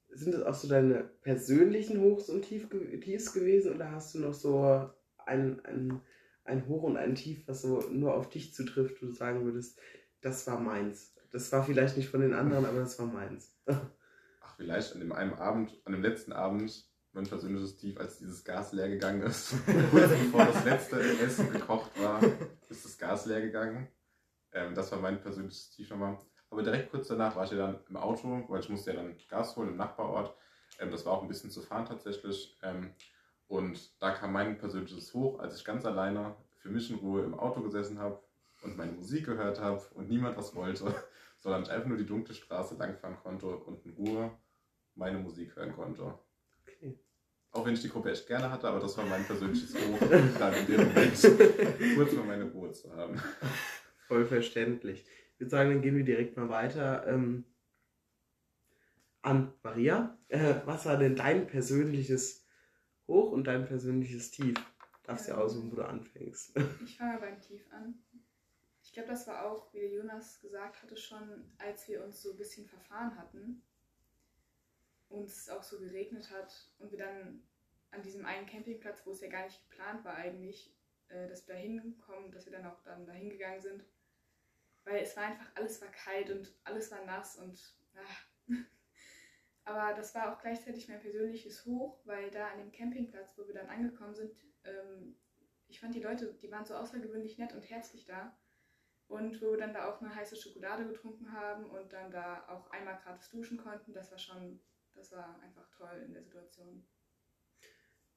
[0.08, 2.68] Sind das auch so deine persönlichen Hochs und Tief,
[3.02, 6.00] Tiefs gewesen oder hast du noch so ein, ein,
[6.44, 9.78] ein Hoch und ein Tief, was so nur auf dich zutrifft, wo du sagen würdest,
[10.20, 11.15] das war meins.
[11.30, 13.56] Das war vielleicht nicht von den anderen, aber das war meins.
[13.66, 18.44] Ach, vielleicht an dem einen Abend, an dem letzten Abend mein persönliches Tief, als dieses
[18.44, 19.54] Gas leer gegangen ist.
[19.90, 22.22] Kurz bevor das letzte Essen gekocht war,
[22.68, 23.88] ist das Gas leer gegangen.
[24.52, 26.18] Ähm, das war mein persönliches Tief nochmal.
[26.50, 29.16] Aber direkt kurz danach war ich ja dann im Auto, weil ich musste ja dann
[29.28, 30.36] Gas holen im Nachbarort.
[30.78, 32.56] Ähm, das war auch ein bisschen zu fahren tatsächlich.
[32.62, 32.94] Ähm,
[33.48, 37.34] und da kam mein persönliches Hoch, als ich ganz alleine für mich in Ruhe im
[37.34, 38.20] Auto gesessen habe
[38.66, 40.94] und meine Musik gehört habe und niemand was wollte,
[41.38, 44.36] sondern ich einfach nur die dunkle Straße langfahren konnte und in Ruhe
[44.94, 46.18] meine Musik hören konnte.
[46.62, 46.98] Okay.
[47.52, 49.98] Auch wenn ich die Gruppe echt gerne hatte, aber das war mein persönliches Hoch,
[50.38, 51.12] dann in dem Moment
[51.96, 53.22] kurz mal meine Ruhe zu haben.
[54.08, 55.06] Voll verständlich.
[55.34, 57.44] Ich würde sagen, dann gehen wir direkt mal weiter ähm,
[59.22, 60.18] an Maria.
[60.28, 62.46] Äh, was war denn dein persönliches
[63.06, 64.56] Hoch und dein persönliches Tief?
[65.04, 65.40] Darfst ja Ähm.
[65.40, 66.56] aussuchen, wo du anfängst.
[66.84, 67.94] Ich fange beim Tief an.
[68.96, 72.38] Ich glaube, das war auch, wie Jonas gesagt hatte, schon, als wir uns so ein
[72.38, 73.62] bisschen verfahren hatten
[75.10, 77.46] und es auch so geregnet hat und wir dann
[77.90, 80.74] an diesem einen Campingplatz, wo es ja gar nicht geplant war eigentlich,
[81.08, 83.84] äh, dass wir da hinkommen, dass wir dann auch dann dahin gegangen sind.
[84.84, 88.54] Weil es war einfach, alles war kalt und alles war nass und ah.
[89.66, 93.52] Aber das war auch gleichzeitig mein persönliches Hoch, weil da an dem Campingplatz, wo wir
[93.52, 94.32] dann angekommen sind,
[94.64, 95.18] ähm,
[95.68, 98.34] ich fand die Leute, die waren so außergewöhnlich nett und herzlich da.
[99.08, 102.70] Und wo wir dann da auch eine heiße Schokolade getrunken haben und dann da auch
[102.70, 104.60] einmal gratis duschen konnten, das war schon,
[104.94, 106.84] das war einfach toll in der Situation.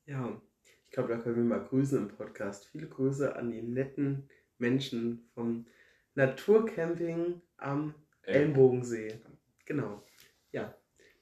[0.05, 0.41] Ja,
[0.85, 2.67] ich glaube, da können wir mal grüßen im Podcast.
[2.69, 5.67] Viele Grüße an die netten Menschen vom
[6.15, 9.21] Naturcamping am Ellenbogensee.
[9.65, 10.03] Genau.
[10.51, 10.75] Ja,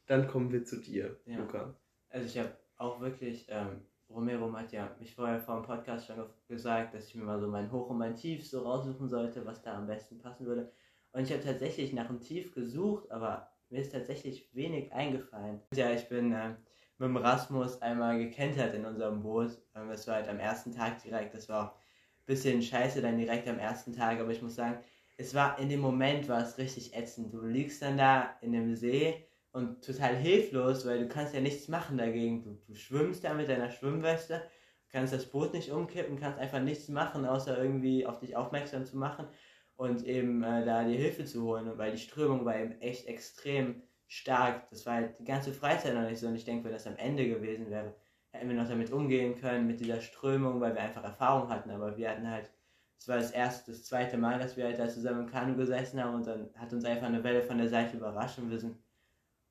[0.06, 1.39] dann kommen wir zu dir, Ja.
[1.39, 1.77] Luca.
[2.10, 6.15] Also ich habe auch wirklich, ähm, Romero hat ja mich vorher vor dem Podcast schon
[6.17, 9.46] ge- gesagt, dass ich mir mal so mein Hoch und mein Tief so raussuchen sollte,
[9.46, 10.72] was da am besten passen würde.
[11.12, 15.62] Und ich habe tatsächlich nach einem Tief gesucht, aber mir ist tatsächlich wenig eingefallen.
[15.74, 16.58] Ja, ich bin ähm,
[16.98, 19.58] mit dem Rasmus einmal gekentert in unserem Boot.
[19.76, 21.34] Ähm, das war halt am ersten Tag direkt.
[21.34, 24.80] Das war auch ein bisschen scheiße dann direkt am ersten Tag, aber ich muss sagen,
[25.17, 27.34] es war in dem Moment war es richtig ätzend.
[27.34, 31.68] Du liegst dann da in dem See und total hilflos, weil du kannst ja nichts
[31.68, 32.44] machen dagegen.
[32.44, 34.42] Du, du schwimmst da mit deiner Schwimmweste,
[34.90, 38.98] kannst das Boot nicht umkippen, kannst einfach nichts machen, außer irgendwie auf dich aufmerksam zu
[38.98, 39.28] machen
[39.76, 43.84] und eben äh, da die Hilfe zu holen, weil die Strömung war eben echt extrem
[44.08, 44.70] stark.
[44.70, 46.28] Das war halt die ganze Freizeit noch nicht so.
[46.28, 47.96] Und ich denke, wenn das am Ende gewesen wäre,
[48.32, 51.98] hätten wir noch damit umgehen können, mit dieser Strömung, weil wir einfach Erfahrung hatten, aber
[51.98, 52.52] wir hatten halt
[53.00, 56.04] es war das erste, das zweite Mal, dass wir halt da zusammen im Kanu gesessen
[56.04, 56.16] haben.
[56.16, 58.40] Und dann hat uns einfach eine Welle von der Seite überrascht.
[58.40, 58.78] Und wir sind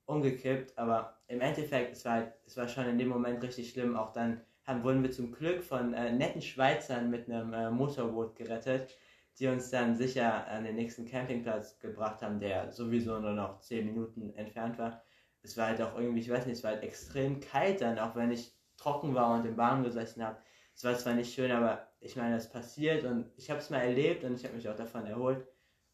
[0.07, 0.77] umgekippt.
[0.77, 3.95] Aber im Endeffekt, es war es war schon in dem Moment richtig schlimm.
[3.95, 8.35] Auch dann haben, wurden wir zum Glück von äh, netten Schweizern mit einem äh, Motorboot
[8.35, 8.97] gerettet,
[9.39, 13.85] die uns dann sicher an den nächsten Campingplatz gebracht haben, der sowieso nur noch 10
[13.85, 15.01] Minuten entfernt war.
[15.43, 18.15] Es war halt auch irgendwie, ich weiß nicht, es war halt extrem kalt dann, auch
[18.15, 20.37] wenn ich trocken war und im Warmen gesessen habe.
[20.75, 23.79] Es war zwar nicht schön, aber ich meine, das passiert und ich habe es mal
[23.79, 25.47] erlebt und ich habe mich auch davon erholt.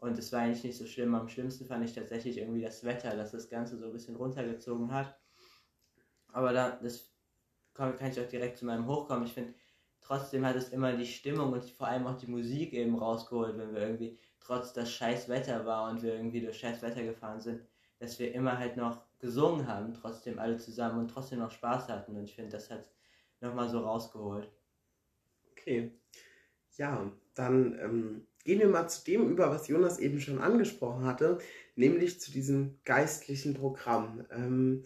[0.04, 1.16] Und es war eigentlich nicht so schlimm.
[1.16, 4.92] Am schlimmsten fand ich tatsächlich irgendwie das Wetter, dass das Ganze so ein bisschen runtergezogen
[4.92, 5.18] hat.
[6.34, 7.10] Aber da, das
[7.74, 9.24] kann, ich auch direkt zu meinem Hochkommen.
[9.24, 9.54] Ich finde,
[10.02, 13.74] trotzdem hat es immer die Stimmung und vor allem auch die Musik eben rausgeholt, wenn
[13.74, 17.62] wir irgendwie, trotz das scheiß Wetter war und wir irgendwie durch scheiß Wetter gefahren sind,
[18.00, 22.18] dass wir immer halt noch gesungen haben, trotzdem alle zusammen und trotzdem noch Spaß hatten.
[22.18, 22.90] Und ich finde, das hat
[23.40, 24.52] nochmal so rausgeholt.
[25.50, 25.98] Okay.
[26.76, 31.40] Ja, dann ähm, gehen wir mal zu dem über, was Jonas eben schon angesprochen hatte,
[31.76, 34.26] nämlich zu diesem geistlichen Programm.
[34.32, 34.84] Ähm,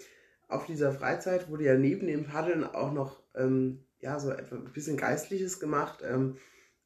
[0.47, 4.71] auf dieser Freizeit wurde ja neben dem Paddeln auch noch ähm, ja, so etwa ein
[4.73, 6.03] bisschen Geistliches gemacht.
[6.03, 6.37] Ähm,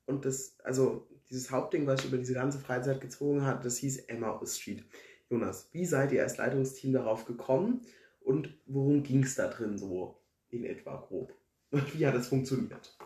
[0.05, 4.05] und das, also dieses Hauptding, was sich über diese ganze Freizeit gezogen hat, das hieß
[4.05, 4.84] Emmaus Street.
[5.29, 7.81] Jonas, wie seid ihr als Leitungsteam darauf gekommen
[8.19, 11.34] und worum ging es da drin so in etwa grob?
[11.93, 12.97] Wie hat es funktioniert?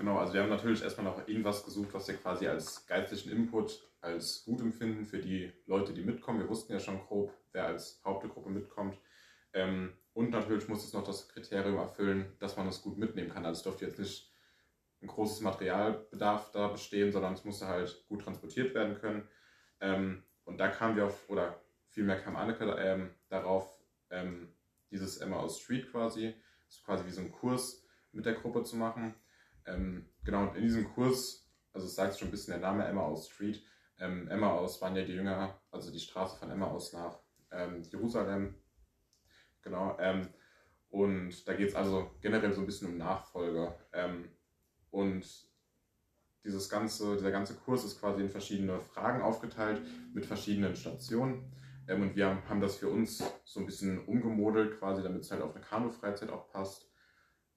[0.00, 3.86] Genau, also wir haben natürlich erstmal nach irgendwas gesucht, was wir quasi als geistlichen Input
[4.00, 6.40] als gut empfinden für die Leute, die mitkommen.
[6.40, 8.96] Wir wussten ja schon grob, wer als Hauptgruppe mitkommt.
[9.52, 13.44] Ähm, und natürlich muss es noch das Kriterium erfüllen, dass man es gut mitnehmen kann.
[13.44, 14.32] Also es dürfte jetzt nicht
[15.02, 19.28] ein großes Materialbedarf da bestehen, sondern es musste halt gut transportiert werden können.
[19.82, 21.60] Ähm, und da kamen wir auf, oder
[21.90, 23.76] vielmehr kam Anneke ähm, darauf,
[24.90, 26.34] dieses Emma aus Street quasi,
[26.84, 29.14] quasi wie so ein Kurs mit der Gruppe zu machen.
[29.70, 33.02] Ähm, genau, und in diesem Kurs, also es sagt schon ein bisschen der Name Emma
[33.02, 33.62] aus Street,
[33.98, 37.18] ähm, Emma aus waren ja die Jünger, also die Straße von Emma aus nach
[37.52, 38.54] ähm, Jerusalem.
[39.62, 40.28] Genau, ähm,
[40.88, 43.74] und da geht es also generell so ein bisschen um Nachfolge.
[43.92, 44.30] Ähm,
[44.90, 45.24] und
[46.44, 49.82] dieses ganze, dieser ganze Kurs ist quasi in verschiedene Fragen aufgeteilt
[50.14, 51.52] mit verschiedenen Stationen.
[51.86, 55.30] Ähm, und wir haben, haben das für uns so ein bisschen umgemodelt, quasi, damit es
[55.30, 56.89] halt auf eine Kanu-Freizeit auch passt.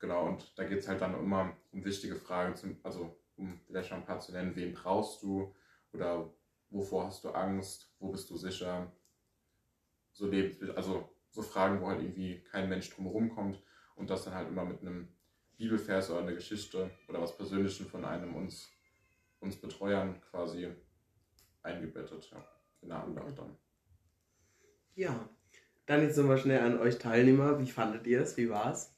[0.03, 3.87] Genau, und da geht es halt dann immer um wichtige Fragen, zum, also um vielleicht
[3.87, 5.55] schon ein paar zu nennen, wen brauchst du
[5.93, 6.29] oder
[6.69, 8.91] wovor hast du Angst, wo bist du sicher,
[10.11, 13.63] so Lebens also so Fragen, wo halt irgendwie kein Mensch drumherum kommt
[13.95, 15.07] und das dann halt immer mit einem
[15.55, 18.69] Bibelvers oder einer Geschichte oder was Persönlichem von einem uns,
[19.39, 20.67] uns Betreuern quasi
[21.61, 22.45] eingebettet, ja,
[22.81, 23.57] in der Andacht dann.
[24.95, 25.29] Ja,
[25.85, 27.57] dann jetzt nochmal schnell an euch Teilnehmer.
[27.57, 28.35] Wie fandet ihr es?
[28.35, 28.73] Wie war?
[28.73, 28.93] Es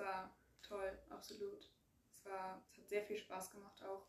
[0.00, 1.70] war toll, absolut.
[2.12, 4.06] Es, war, es hat sehr viel Spaß gemacht auch.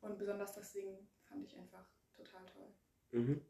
[0.00, 2.68] Und besonders das Singen fand ich einfach total toll.
[3.10, 3.44] Mhm.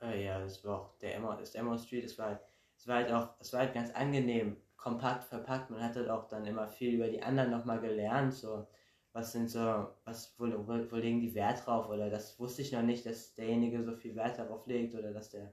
[0.00, 2.40] Äh, ja, das war auch der Emma, das Emma Street, es war,
[2.76, 5.70] es war halt auch, es war halt ganz angenehm, kompakt verpackt.
[5.70, 8.68] Man hat halt auch dann immer viel über die anderen nochmal gelernt, so
[9.12, 12.72] was sind so, was, wo, wo, wo legen die Wert drauf oder das wusste ich
[12.72, 15.52] noch nicht, dass derjenige so viel Wert darauf legt oder dass der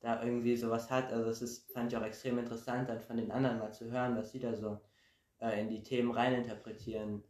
[0.00, 1.12] da irgendwie sowas hat.
[1.12, 4.16] Also das ist, fand ich auch extrem interessant, dann von den anderen mal zu hören,
[4.16, 4.80] was sie da so
[5.40, 7.22] äh, in die Themen reininterpretieren.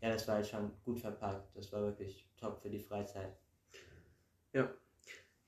[0.00, 1.56] Ja, das war halt schon gut verpackt.
[1.56, 3.36] Das war wirklich top für die Freizeit.
[4.52, 4.70] Ja,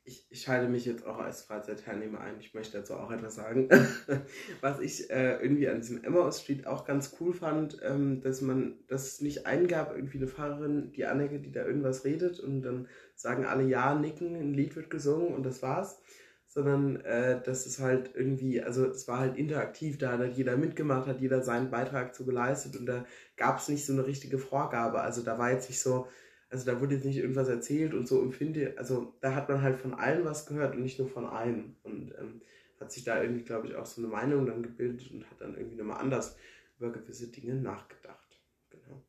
[0.09, 2.41] ich, ich schalte mich jetzt auch als Freizeitteilnehmer ein.
[2.41, 3.69] Ich möchte dazu auch etwas sagen.
[4.63, 8.79] Was ich äh, irgendwie an diesem Emmaus Street auch ganz cool fand, ähm, dass man
[8.87, 13.45] das nicht eingab, irgendwie eine Fahrerin, die Anneke, die da irgendwas redet und dann sagen
[13.45, 16.01] alle ja, nicken, ein Lied wird gesungen und das war's.
[16.49, 21.07] Sondern äh, dass es halt irgendwie, also es war halt interaktiv, da hat jeder mitgemacht,
[21.07, 23.05] hat jeder seinen Beitrag zu geleistet und da
[23.37, 25.01] gab es nicht so eine richtige Vorgabe.
[25.01, 26.09] Also da war jetzt nicht so,
[26.49, 29.79] also da wurde jetzt nicht irgendwas erzählt und so empfinde, also da hat man halt
[29.79, 31.77] von allen was gehört und nicht nur von einem.
[31.83, 32.41] Und ähm,
[32.81, 35.57] hat sich da irgendwie, glaube ich, auch so eine Meinung dann gebildet und hat dann
[35.57, 36.37] irgendwie nochmal anders
[36.79, 38.41] über gewisse Dinge nachgedacht.
[38.71, 39.05] Genau.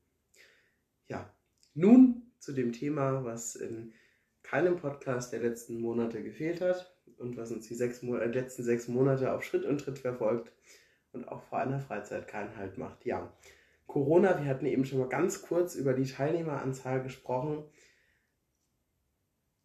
[1.07, 1.33] Ja,
[1.73, 3.93] nun zu dem Thema, was in
[4.43, 8.63] keinem Podcast der letzten Monate gefehlt hat und was uns die sechs Mo äh, letzten
[8.63, 10.51] sechs Monate auf Schritt und Tritt verfolgt
[11.11, 13.05] und auch vor einer Freizeit keinen Halt macht.
[13.05, 13.31] Ja,
[13.87, 17.63] Corona, wir hatten eben schon mal ganz kurz über die Teilnehmeranzahl gesprochen.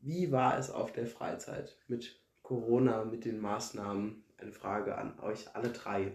[0.00, 4.24] Wie war es auf der Freizeit mit Corona, mit den Maßnahmen?
[4.38, 6.12] Eine Frage an euch alle drei.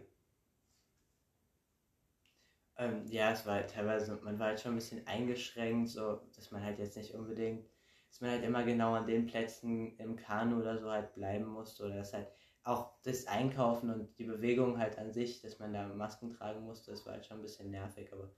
[2.78, 6.64] Ähm, ja, es war teilweise, man war halt schon ein bisschen eingeschränkt, so dass man
[6.64, 7.66] halt jetzt nicht unbedingt,
[8.10, 11.86] dass man halt immer genau an den Plätzen im Kanu oder so halt bleiben musste
[11.86, 12.28] oder dass halt
[12.64, 16.92] auch das Einkaufen und die Bewegung halt an sich, dass man da Masken tragen musste,
[16.92, 18.30] das war halt schon ein bisschen nervig, aber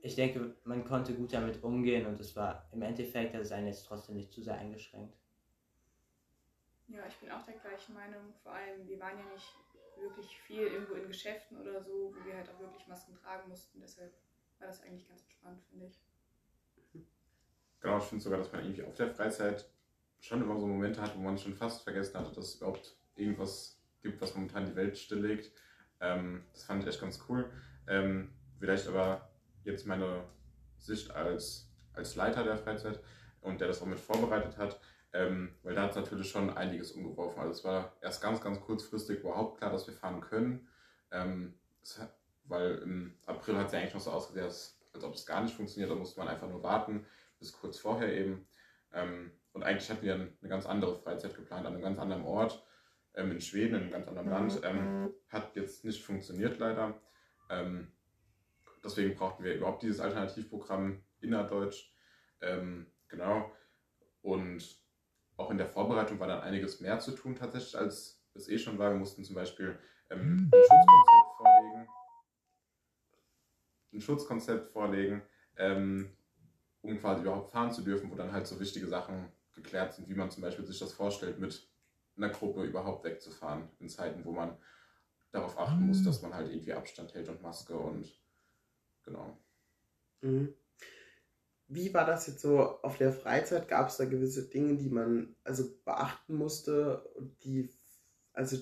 [0.00, 3.66] ich denke, man konnte gut damit umgehen und es war im Endeffekt, dass es einen
[3.66, 5.16] jetzt trotzdem nicht zu sehr eingeschränkt.
[6.86, 8.32] Ja, ich bin auch der gleichen Meinung.
[8.42, 9.54] Vor allem, wir waren ja nicht
[9.98, 13.80] wirklich viel irgendwo in Geschäften oder so, wo wir halt auch wirklich Masken tragen mussten.
[13.80, 14.12] Deshalb
[14.58, 16.00] war das eigentlich ganz entspannt, finde ich.
[17.80, 19.64] Genau, ich finde sogar, dass man irgendwie auf der Freizeit
[20.20, 23.80] schon immer so Momente hat, wo man schon fast vergessen hatte, dass es überhaupt irgendwas
[24.02, 25.52] gibt, was momentan die Welt stilllegt.
[26.00, 27.50] Ähm, das fand ich echt ganz cool.
[27.86, 29.30] Ähm, vielleicht aber
[29.64, 30.24] jetzt meine
[30.78, 33.00] Sicht als, als Leiter der Freizeit
[33.40, 34.80] und der das auch mit vorbereitet hat,
[35.12, 37.40] ähm, weil da hat es natürlich schon einiges umgeworfen.
[37.40, 40.68] Also es war erst ganz, ganz kurzfristig überhaupt klar, dass wir fahren können.
[41.10, 42.00] Ähm, es,
[42.44, 45.54] weil im April hat es ja eigentlich noch so ausgesehen, als ob es gar nicht
[45.54, 45.90] funktioniert.
[45.90, 47.06] Da musste man einfach nur warten,
[47.38, 48.46] bis kurz vorher eben.
[48.92, 52.64] Ähm, und eigentlich hatten wir eine ganz andere Freizeit geplant, an einem ganz anderen Ort
[53.14, 54.60] ähm, in Schweden, in einem ganz anderen Land.
[54.64, 57.00] Ähm, hat jetzt nicht funktioniert leider.
[58.84, 61.94] Deswegen brauchten wir überhaupt dieses Alternativprogramm innerdeutsch.
[63.08, 63.50] Genau.
[64.20, 64.82] Und
[65.38, 68.78] auch in der Vorbereitung war dann einiges mehr zu tun tatsächlich, als es eh schon
[68.78, 68.90] war.
[68.90, 69.78] Wir mussten zum Beispiel
[70.10, 71.88] ein Schutzkonzept vorlegen.
[73.92, 75.22] Ein Schutzkonzept vorlegen,
[75.56, 76.16] ähm,
[76.82, 80.14] um quasi überhaupt fahren zu dürfen, wo dann halt so wichtige Sachen geklärt sind, wie
[80.14, 81.68] man zum Beispiel sich das vorstellt mit
[82.16, 84.56] einer Gruppe überhaupt wegzufahren, in Zeiten, wo man
[85.30, 88.08] darauf achten muss, dass man halt irgendwie Abstand hält und Maske und
[89.04, 89.36] genau.
[90.20, 90.54] Mhm.
[91.68, 93.68] Wie war das jetzt so auf der Freizeit?
[93.68, 97.06] Gab es da gewisse Dinge, die man also beachten musste,
[97.44, 97.70] die
[98.32, 98.56] also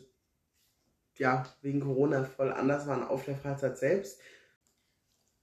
[1.14, 4.20] ja wegen Corona voll anders waren auf der Freizeit selbst?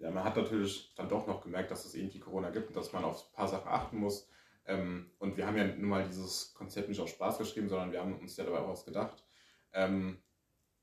[0.04, 2.92] Ja, man hat natürlich dann doch noch gemerkt, dass es irgendwie Corona gibt und dass
[2.92, 4.28] man auf ein paar Sachen achten muss.
[4.66, 8.02] Ähm, und wir haben ja nun mal dieses Konzept nicht auf Spaß geschrieben, sondern wir
[8.02, 9.24] haben uns ja dabei auch was gedacht.
[9.72, 10.18] Ähm,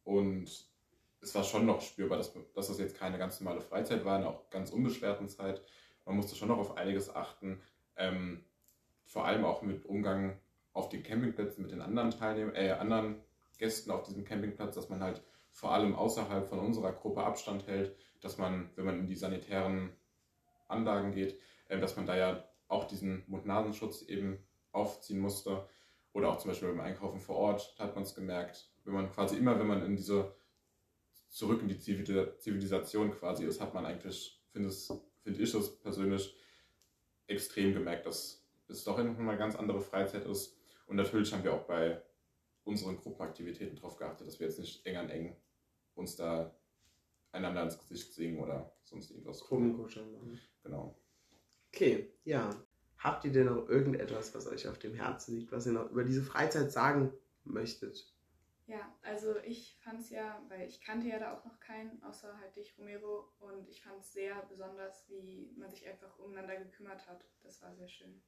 [0.05, 0.49] und
[1.21, 4.27] es war schon noch spürbar, dass, dass das jetzt keine ganz normale Freizeit war, eine
[4.27, 5.61] auch ganz unbeschwerten Zeit.
[6.07, 7.61] Man musste schon noch auf einiges achten.
[7.97, 8.43] Ähm,
[9.05, 10.39] vor allem auch mit Umgang
[10.73, 13.21] auf den Campingplätzen mit den anderen Teilnehmern, äh, anderen
[13.59, 17.95] Gästen auf diesem Campingplatz, dass man halt vor allem außerhalb von unserer Gruppe Abstand hält,
[18.21, 19.91] dass man, wenn man in die sanitären
[20.69, 24.39] Anlagen geht, äh, dass man da ja auch diesen Mund-Nasenschutz eben
[24.73, 25.67] aufziehen musste.
[26.13, 28.71] Oder auch zum Beispiel beim Einkaufen vor Ort hat man es gemerkt.
[28.85, 30.35] Wenn man quasi immer, wenn man in diese
[31.29, 36.37] zurück in die Zivilisation quasi ist, hat man eigentlich, finde find ich das persönlich,
[37.29, 40.57] extrem gemerkt, dass es doch noch eine ganz andere Freizeit ist.
[40.87, 42.03] Und natürlich haben wir auch bei
[42.65, 45.37] unseren Gruppenaktivitäten darauf geachtet, dass wir jetzt nicht eng an eng
[45.95, 46.53] uns da
[47.33, 49.41] einander ins Gesicht singen oder sonst irgendwas.
[49.41, 50.41] Gruppenkuscheln machen.
[50.63, 50.97] Genau.
[51.73, 52.51] Okay, ja.
[52.99, 56.05] Habt ihr denn noch irgendetwas, was euch auf dem Herzen liegt, was ihr noch über
[56.05, 57.13] diese Freizeit sagen
[57.45, 58.13] möchtet?
[58.67, 62.39] Ja, also ich fand es ja, weil ich kannte ja da auch noch keinen, außer
[62.39, 67.07] halt dich, Romero, und ich fand es sehr besonders, wie man sich einfach umeinander gekümmert
[67.09, 67.25] hat.
[67.43, 68.23] Das war sehr schön.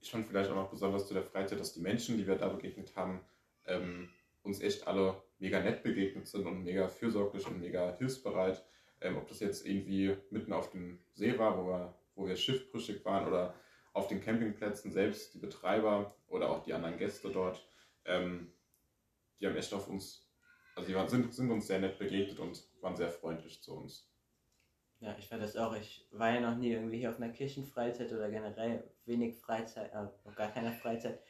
[0.00, 2.48] Ich fand vielleicht auch noch besonders zu der Freizeit, dass die Menschen, die wir da
[2.48, 3.24] begegnet haben,
[3.64, 4.10] ähm,
[4.42, 8.64] uns echt alle mega nett begegnet sind und mega fürsorglich und mega hilfsbereit.
[9.00, 13.04] Ähm, ob das jetzt irgendwie mitten auf dem See war, wo wir wo wir schiffbrüchig
[13.04, 13.54] waren oder
[13.92, 17.66] auf den Campingplätzen selbst, die Betreiber oder auch die anderen Gäste dort,
[18.04, 18.52] ähm,
[19.38, 20.26] die haben echt auf uns,
[20.74, 24.10] also die waren, sind, sind uns sehr nett begegnet und waren sehr freundlich zu uns.
[25.00, 25.74] Ja, ich fand das auch.
[25.74, 30.34] Ich war ja noch nie irgendwie hier auf einer Kirchenfreizeit oder generell wenig Freizeit, äh,
[30.34, 31.20] gar keine Freizeit.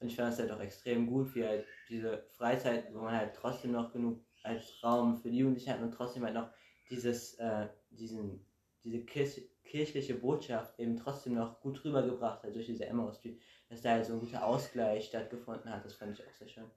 [0.00, 3.34] Und ich fand es halt auch extrem gut, wie halt diese Freizeit, wo man halt
[3.34, 6.50] trotzdem noch genug als Raum für die Jugendlichen hat und trotzdem halt noch
[6.90, 8.44] dieses, äh, diesen,
[8.84, 13.20] diese Kirche, kirchliche Botschaft eben trotzdem noch gut rübergebracht hat durch diese Emmaus
[13.68, 15.84] dass da halt so ein guter Ausgleich stattgefunden hat.
[15.84, 16.70] Das fand ich auch sehr schön.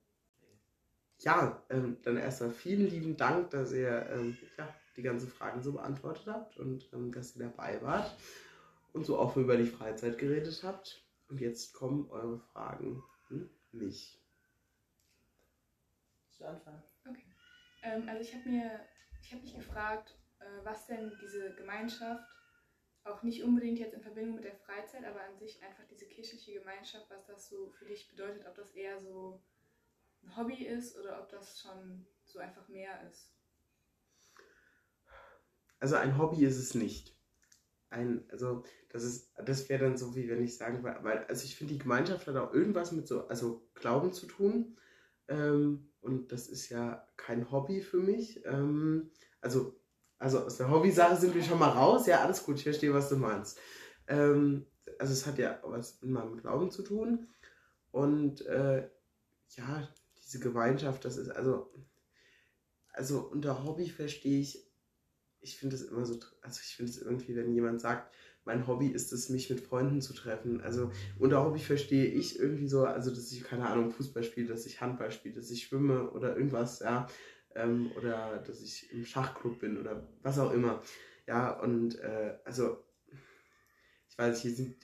[1.19, 5.73] Ja, ähm, dann erstmal vielen lieben Dank, dass ihr ähm, ja, die ganzen Fragen so
[5.73, 8.15] beantwortet habt und ähm, dass ihr dabei wart
[8.93, 11.03] und so offen über die Freizeit geredet habt.
[11.29, 14.19] Und jetzt kommen eure Fragen an mich.
[16.31, 16.81] Zu Anfang.
[17.07, 17.25] Okay.
[17.83, 18.79] Ähm, also ich habe mir,
[19.21, 22.27] ich habe mich gefragt, äh, was denn diese Gemeinschaft
[23.03, 26.59] auch nicht unbedingt jetzt in Verbindung mit der Freizeit, aber an sich einfach diese kirchliche
[26.59, 29.41] Gemeinschaft, was das so für dich bedeutet, ob das eher so
[30.23, 33.33] ein Hobby ist oder ob das schon so einfach mehr ist.
[35.79, 37.18] Also ein Hobby ist es nicht.
[37.89, 41.43] Ein, also das ist, das wäre dann so, wie wenn ich sagen, weil, weil also
[41.43, 44.77] ich finde, die Gemeinschaft hat auch irgendwas mit so, also Glauben zu tun.
[45.27, 48.45] Ähm, und das ist ja kein Hobby für mich.
[48.45, 49.79] Ähm, also
[50.19, 52.05] also aus der Hobby-Sache sind wir schon mal raus.
[52.05, 53.57] Ja, alles gut, ich verstehe, was du meinst.
[54.07, 54.65] Ähm,
[54.99, 57.29] also es hat ja was mit meinem Glauben zu tun.
[57.91, 58.89] Und äh,
[59.55, 59.87] ja,
[60.21, 61.71] diese Gemeinschaft, das ist also,
[62.91, 64.68] also unter Hobby verstehe ich,
[65.41, 68.13] ich finde es immer so, also ich finde es irgendwie, wenn jemand sagt,
[68.45, 70.61] mein Hobby ist es, mich mit Freunden zu treffen.
[70.61, 74.65] Also unter Hobby verstehe ich irgendwie so, also dass ich, keine Ahnung, Fußball spiele, dass
[74.65, 77.07] ich Handball spiele, dass ich schwimme oder irgendwas, ja
[77.55, 80.81] ähm, oder dass ich im Schachclub bin oder was auch immer.
[81.27, 82.83] Ja, und äh, also,
[84.09, 84.75] ich weiß, hier sind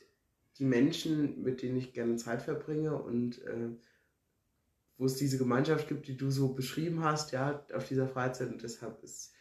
[0.58, 3.70] die Menschen, mit denen ich gerne Zeit verbringe und äh,
[4.98, 8.64] wo es diese Gemeinschaft gibt, die du so beschrieben hast, ja, auf dieser Freizeit und
[8.64, 9.34] deshalb ist,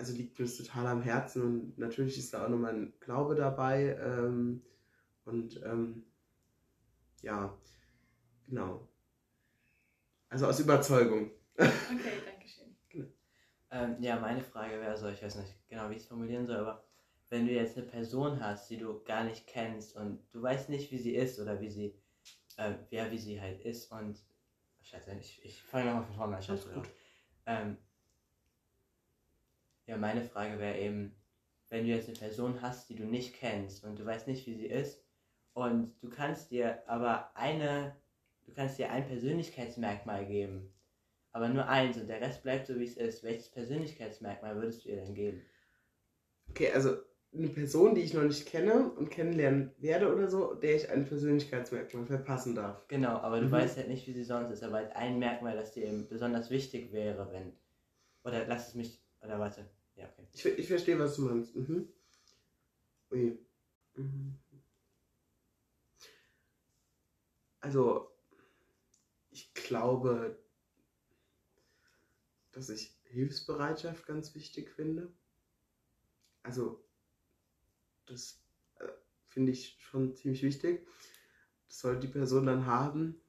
[0.00, 3.34] also liegt mir das total am Herzen und natürlich ist da auch noch mein Glaube
[3.34, 4.62] dabei ähm,
[5.26, 6.04] und ähm,
[7.20, 7.54] ja,
[8.46, 8.88] genau.
[10.30, 11.32] Also aus Überzeugung.
[11.58, 11.68] Okay,
[12.24, 12.74] danke schön.
[12.88, 13.08] Genau.
[13.70, 16.56] Ähm, ja, meine Frage wäre so, ich weiß nicht genau, wie ich es formulieren soll,
[16.56, 16.82] aber
[17.28, 20.90] wenn du jetzt eine Person hast, die du gar nicht kennst und du weißt nicht,
[20.92, 21.94] wie sie ist oder wie sie,
[22.56, 24.18] äh, ja, wie sie halt ist und,
[24.80, 26.72] scheiße, ich, ich fange nochmal von vorne an, scheiße.
[26.72, 26.88] Gut.
[27.44, 27.76] Ähm,
[29.90, 31.16] ja, meine Frage wäre eben,
[31.68, 34.54] wenn du jetzt eine Person hast, die du nicht kennst und du weißt nicht, wie
[34.54, 35.02] sie ist
[35.52, 37.96] und du kannst dir aber eine,
[38.46, 40.72] du kannst dir ein Persönlichkeitsmerkmal geben,
[41.32, 43.24] aber nur eins und der Rest bleibt so wie es ist.
[43.24, 45.42] Welches Persönlichkeitsmerkmal würdest du ihr denn geben?
[46.50, 46.96] Okay, also
[47.34, 51.04] eine Person, die ich noch nicht kenne und kennenlernen werde oder so, der ich ein
[51.04, 52.86] Persönlichkeitsmerkmal verpassen darf.
[52.86, 53.52] Genau, aber du mhm.
[53.52, 56.50] weißt halt nicht, wie sie sonst ist, aber halt ein Merkmal, das dir eben besonders
[56.50, 57.52] wichtig wäre, wenn.
[58.22, 59.00] Oder lass es mich.
[59.22, 59.68] Oder warte.
[60.00, 60.26] Ja, okay.
[60.32, 61.54] Ich, ich verstehe, was du meinst.
[61.54, 61.88] Mhm.
[63.10, 63.38] Ui.
[63.96, 64.38] Mhm.
[67.60, 68.10] Also,
[69.30, 70.38] ich glaube,
[72.52, 75.12] dass ich Hilfsbereitschaft ganz wichtig finde.
[76.42, 76.82] Also,
[78.06, 78.42] das
[78.78, 78.88] äh,
[79.26, 80.86] finde ich schon ziemlich wichtig.
[81.68, 83.20] Das soll die Person dann haben.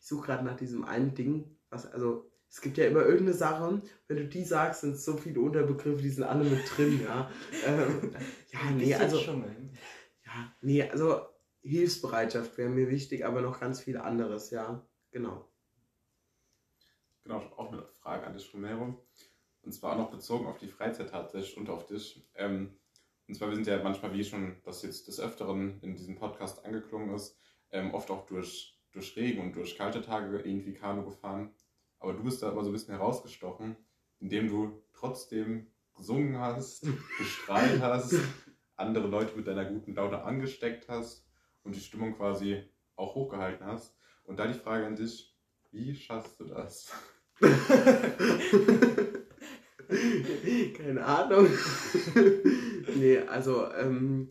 [0.00, 3.82] Ich suche gerade nach diesem einen Ding, was, also, es gibt ja immer irgendeine Sache,
[4.08, 7.30] wenn du die sagst, sind so viele Unterbegriffe, die sind alle mit drin, ja.
[7.66, 8.16] ähm,
[8.50, 9.20] ja, nee, also.
[9.20, 11.20] Ja, nee, also
[11.60, 14.82] Hilfsbereitschaft wäre mir wichtig, aber noch ganz viel anderes, ja.
[15.10, 15.46] Genau.
[17.24, 19.04] Genau, auch eine Frage an dich, Romero.
[19.60, 22.26] Und zwar auch noch bezogen auf die Freizeit tatsächlich und auf dich.
[22.36, 22.74] Ähm,
[23.28, 26.64] und zwar, wir sind ja manchmal, wie schon das jetzt des Öfteren in diesem Podcast
[26.64, 27.38] angeklungen ist,
[27.70, 31.54] ähm, oft auch durch, durch Regen und durch kalte Tage irgendwie Kanu gefahren.
[31.98, 33.76] Aber du bist da immer so ein bisschen herausgestochen,
[34.20, 36.86] indem du trotzdem gesungen hast,
[37.18, 38.14] gestrahlt hast,
[38.76, 41.26] andere Leute mit deiner guten Laune angesteckt hast
[41.62, 42.62] und die Stimmung quasi
[42.96, 43.96] auch hochgehalten hast.
[44.24, 45.36] Und da die Frage an dich,
[45.70, 46.90] wie schaffst du das?
[50.76, 51.48] Keine Ahnung.
[52.96, 54.30] nee, also ähm,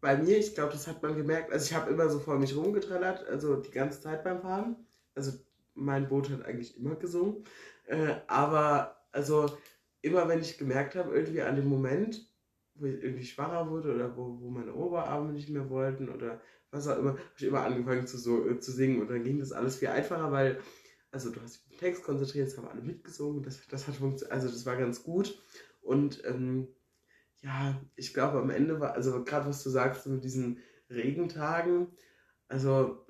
[0.00, 1.52] bei mir, ich glaube, das hat man gemerkt.
[1.52, 4.76] Also ich habe immer so vor mich rumgetrellert, also die ganze Zeit beim Fahren.
[5.14, 5.32] Also
[5.74, 7.44] mein Boot hat eigentlich immer gesungen.
[7.86, 9.56] Äh, aber also
[10.02, 12.28] immer wenn ich gemerkt habe, irgendwie an dem Moment,
[12.74, 16.88] wo ich irgendwie schwacher wurde oder wo, wo meine Oberarme nicht mehr wollten oder was
[16.88, 19.52] auch immer, habe ich immer angefangen zu, so, äh, zu singen und dann ging das
[19.52, 20.60] alles viel einfacher, weil,
[21.10, 23.94] also du hast dich auf den Text konzentriert, es haben alle mitgesungen, das, das hat
[23.94, 25.40] funktioniert, also das war ganz gut
[25.80, 26.68] und ähm,
[27.42, 30.58] ja, ich glaube am Ende war, also gerade was du sagst mit diesen
[30.90, 31.88] Regentagen,
[32.48, 33.06] also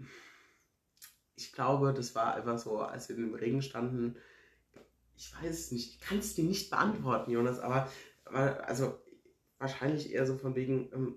[1.36, 4.16] ich glaube, das war einfach so, als wir im Regen standen,
[5.16, 7.88] ich weiß es nicht, ich kann es dir nicht beantworten, Jonas, aber,
[8.24, 8.98] also
[9.58, 11.16] wahrscheinlich eher so von wegen, ähm,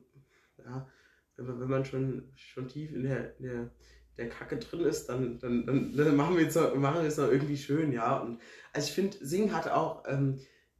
[0.63, 0.87] ja,
[1.35, 3.71] wenn man, wenn man schon, schon tief in der, in der,
[4.17, 7.91] der Kacke drin ist, dann, dann, dann, dann machen wir es noch, noch irgendwie schön,
[7.91, 8.17] ja.
[8.17, 8.41] Und
[8.73, 10.39] also ich finde, Singen hat auch, ähm,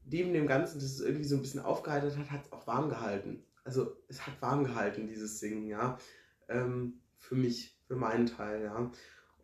[0.10, 2.90] neben dem Ganzen, dass es irgendwie so ein bisschen aufgeheitert hat, hat es auch warm
[2.90, 3.44] gehalten.
[3.64, 5.98] Also es hat warm gehalten, dieses Singen, ja.
[6.48, 8.92] Ähm, für mich, für meinen Teil, ja.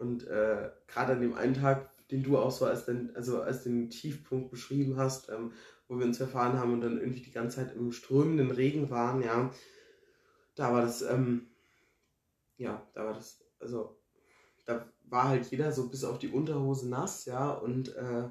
[0.03, 3.63] Und äh, gerade an dem einen Tag, den du auch so als den, also als
[3.63, 5.53] den Tiefpunkt beschrieben hast, ähm,
[5.87, 9.23] wo wir uns verfahren haben und dann irgendwie die ganze Zeit im strömenden Regen waren,
[9.23, 9.49] ja,
[10.55, 11.47] da war das, ähm,
[12.57, 13.97] ja, da war das, also
[14.65, 18.29] da war halt jeder so bis auf die Unterhose nass, ja, und äh,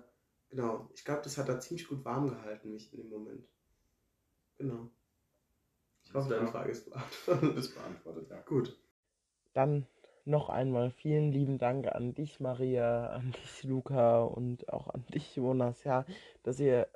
[0.50, 3.48] genau, ich glaube, das hat da ziemlich gut warm gehalten, mich in dem Moment.
[4.58, 4.90] Genau.
[6.02, 7.56] Ich hoffe, deine Frage ist beantwortet.
[7.56, 8.40] Ist beantwortet, ja.
[8.42, 8.78] Gut.
[9.54, 9.86] Dann
[10.24, 15.36] noch einmal vielen lieben Dank an dich, Maria, an dich, Luca und auch an dich,
[15.36, 16.04] Jonas, ja,
[16.42, 16.88] dass ihr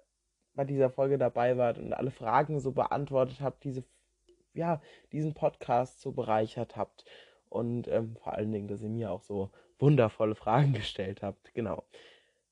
[0.54, 3.84] bei dieser Folge dabei wart und alle Fragen so beantwortet habt, diese,
[4.54, 4.80] ja,
[5.12, 7.04] diesen Podcast so bereichert habt
[7.48, 11.52] und ähm, vor allen Dingen, dass ihr mir auch so wundervolle Fragen gestellt habt.
[11.54, 11.84] Genau.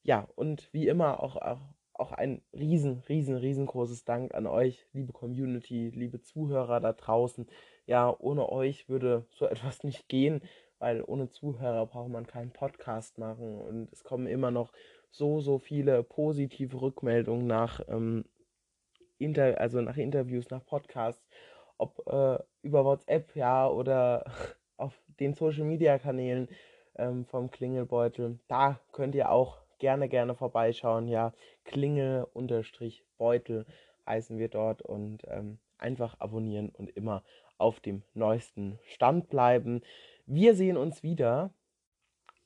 [0.03, 1.61] Ja, und wie immer auch, auch,
[1.95, 7.47] auch ein riesen, riesen, riesengroßes Dank an euch, liebe Community, liebe Zuhörer da draußen.
[7.87, 10.43] Ja, ohne euch würde so etwas nicht gehen
[10.79, 14.73] weil ohne Zuhörer braucht man keinen Podcast machen und es kommen immer noch
[15.11, 18.25] so, so viele positive Rückmeldungen nach, ähm,
[19.19, 21.25] Inter also nach Interviews, nach Podcasts,
[21.79, 24.25] ob äh, über WhatsApp, ja, oder
[24.77, 26.49] auf den Social Media Kanälen
[26.97, 28.39] ähm, vom Klingelbeutel.
[28.49, 31.33] Da könnt ihr auch gerne, gerne vorbeischauen, ja.
[31.65, 33.67] Klingel-Beutel
[34.07, 37.23] heißen wir dort und ähm, einfach abonnieren und immer
[37.59, 39.83] auf dem neuesten Stand bleiben.
[40.27, 41.53] Wir sehen uns wieder,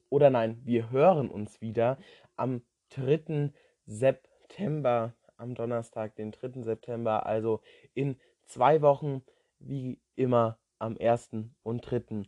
[0.09, 1.97] oder nein, wir hören uns wieder
[2.35, 3.53] am 3.
[3.87, 6.63] September, am Donnerstag, den 3.
[6.65, 7.61] September, also
[7.95, 8.17] in
[8.47, 9.23] zwei Wochen,
[9.61, 11.31] wie immer am 1.
[11.63, 12.25] und 3.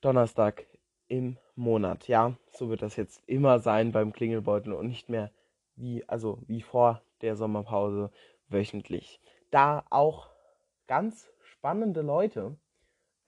[0.00, 0.66] Donnerstag
[1.06, 2.08] im Monat.
[2.08, 5.30] Ja, so wird das jetzt immer sein beim Klingelbeutel und nicht mehr
[5.76, 8.10] wie, also wie vor der Sommerpause
[8.48, 9.20] wöchentlich.
[9.52, 10.28] Da auch
[10.88, 12.56] ganz spannende Leute,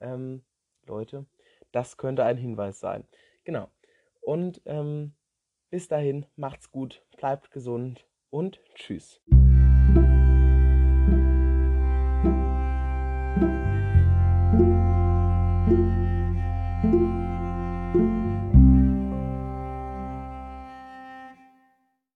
[0.01, 0.43] ähm,
[0.85, 1.25] Leute,
[1.75, 3.03] das könnte ein Hinweis sein.
[3.43, 3.69] Genau.
[4.21, 5.13] Und ähm,
[5.69, 9.21] bis dahin, macht's gut, bleibt gesund und tschüss.